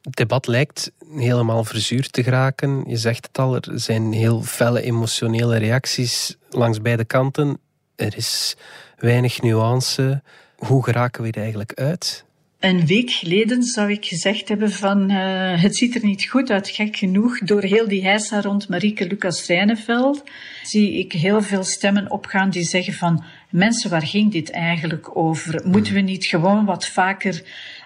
Het 0.02 0.16
debat 0.16 0.48
lijkt 0.48 0.92
helemaal 1.16 1.64
verzuurd 1.64 2.14
te 2.14 2.24
geraken. 2.24 2.84
Je 2.88 2.98
zegt 2.98 3.28
het 3.28 3.40
al, 3.40 3.56
er 3.56 3.80
zijn 3.80 4.12
heel 4.12 4.42
felle 4.42 4.82
emotionele 4.82 5.58
reacties 5.58 6.38
langs 6.50 6.82
beide 6.82 7.06
kanten. 7.06 7.60
Er 7.96 8.18
is 8.18 8.56
weinig 8.98 9.42
nuance. 9.42 10.22
Hoe 10.68 10.84
geraken 10.84 11.24
we 11.24 11.32
er 11.32 11.42
eigenlijk 11.42 11.74
uit? 11.74 12.26
Een 12.60 12.86
week 12.86 13.12
geleden 13.12 13.64
zou 13.64 13.92
ik 13.92 14.06
gezegd 14.06 14.50
hebben 14.50 14.72
van 14.72 15.12
uh, 15.12 15.62
het 15.62 15.76
ziet 15.78 15.96
er 15.96 16.06
niet 16.06 16.24
goed 16.26 16.50
uit, 16.50 16.70
gek 16.70 16.96
genoeg. 16.96 17.40
Door 17.40 17.62
heel 17.62 17.88
die 17.88 18.04
heisa 18.04 18.42
rond 18.42 18.70
Marieke 18.70 19.08
Lucas 19.08 19.48
Rijneveld 19.48 20.24
zie 20.64 21.00
ik 21.00 21.12
heel 21.12 21.42
veel 21.42 21.64
stemmen 21.64 22.12
opgaan 22.12 22.50
die 22.50 22.64
zeggen 22.64 22.94
van 22.94 23.24
mensen, 23.50 23.90
waar 23.90 24.06
ging 24.06 24.32
dit 24.32 24.52
eigenlijk 24.52 25.18
over? 25.18 25.62
Moeten 25.68 25.94
we 25.94 26.00
niet 26.00 26.26
gewoon 26.26 26.66
wat 26.66 26.88
vaker 26.88 27.44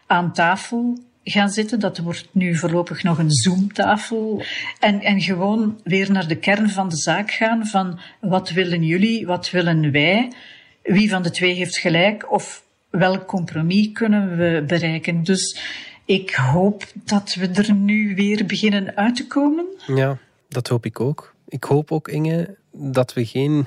aan 0.07 0.33
tafel 0.33 0.97
gaan 1.23 1.49
zitten. 1.49 1.79
Dat 1.79 1.97
wordt 1.97 2.27
nu 2.31 2.55
voorlopig 2.55 3.03
nog 3.03 3.17
een 3.17 3.31
zoomtafel. 3.31 4.43
En, 4.79 5.01
en 5.01 5.21
gewoon 5.21 5.79
weer 5.83 6.11
naar 6.11 6.27
de 6.27 6.38
kern 6.38 6.69
van 6.69 6.89
de 6.89 6.97
zaak 6.97 7.31
gaan 7.31 7.67
van 7.67 7.99
wat 8.21 8.49
willen 8.49 8.83
jullie, 8.83 9.25
wat 9.25 9.49
willen 9.49 9.91
wij? 9.91 10.31
Wie 10.83 11.09
van 11.09 11.23
de 11.23 11.31
twee 11.31 11.53
heeft 11.53 11.77
gelijk 11.77 12.31
of 12.31 12.63
welk 12.97 13.25
compromis 13.25 13.91
kunnen 13.91 14.38
we 14.38 14.63
bereiken? 14.67 15.23
Dus 15.23 15.60
ik 16.05 16.34
hoop 16.34 16.86
dat 16.93 17.34
we 17.34 17.47
er 17.47 17.73
nu 17.73 18.15
weer 18.15 18.45
beginnen 18.45 18.95
uit 18.95 19.15
te 19.15 19.27
komen. 19.27 19.65
Ja, 19.88 20.17
dat 20.49 20.67
hoop 20.67 20.86
ik 20.86 20.99
ook. 20.99 21.34
Ik 21.47 21.63
hoop 21.63 21.91
ook, 21.91 22.08
Inge, 22.08 22.55
dat 22.77 23.13
we 23.13 23.25
geen 23.25 23.65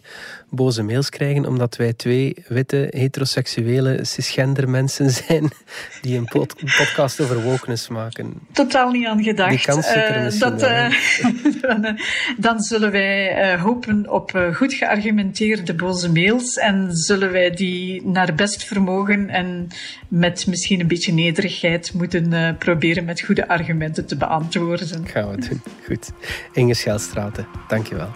boze 0.51 0.83
mails 0.83 1.09
krijgen 1.09 1.47
omdat 1.47 1.77
wij 1.77 1.93
twee 1.93 2.37
witte, 2.49 2.87
heteroseksuele, 2.91 4.05
cisgender 4.05 4.69
mensen 4.69 5.11
zijn 5.11 5.51
die 6.03 6.17
een, 6.17 6.29
podcast 6.77 7.21
over 7.21 7.43
wokeness 7.43 7.89
maken. 7.89 8.35
Totaal 8.53 8.91
niet 8.91 9.07
aan 9.07 9.23
gedacht. 9.23 9.51
Die 9.51 9.61
kans 9.61 9.87
zit 9.87 9.97
er 9.97 10.27
eh, 10.27 10.39
dat, 10.39 10.63
uh, 10.63 11.93
Dan 12.47 12.61
zullen 12.61 12.91
wij 12.91 13.53
uh, 13.55 13.63
hopen 13.63 14.11
op 14.11 14.51
goed 14.55 14.75
geargumenteerde 14.75 15.75
boze 15.75 16.13
mails 16.13 16.57
en 16.57 16.97
zullen 16.97 17.33
wij 17.33 17.51
die 17.51 18.07
naar 18.07 18.35
best 18.35 18.65
vermogen 18.65 19.29
en 19.29 19.69
met 20.09 20.47
misschien 20.47 20.81
een 20.81 20.89
beetje 20.89 21.13
nederigheid 21.13 21.93
moeten 21.95 22.57
proberen 22.59 23.05
met 23.05 23.21
goede 23.21 23.49
argumenten 23.49 24.07
te 24.07 24.17
beantwoorden. 24.17 25.07
Gaan 25.07 25.31
we 25.31 25.49
doen. 25.49 25.63
Goed. 25.87 26.11
Inge 26.53 26.75
Schelstraten, 26.75 27.47
dankjewel. 27.69 28.09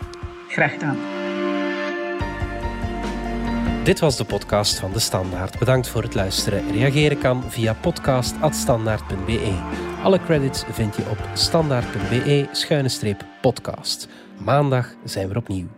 Graag 0.53 0.73
gedaan. 0.73 0.97
Dit 3.85 4.01
was 4.01 4.17
de 4.17 4.25
podcast 4.25 4.79
van 4.79 4.93
De 4.93 4.99
Standaard. 4.99 5.59
Bedankt 5.59 5.89
voor 5.89 6.03
het 6.03 6.15
luisteren. 6.15 6.73
Reageren 6.73 7.19
kan 7.19 7.51
via 7.51 7.75
podcast.standaard.be. 7.75 9.59
Alle 10.03 10.21
credits 10.21 10.65
vind 10.71 10.97
je 10.97 11.03
op 11.11 11.19
standaard.be-podcast. 11.35 14.09
Maandag 14.39 14.95
zijn 15.05 15.29
we 15.29 15.37
opnieuw. 15.37 15.69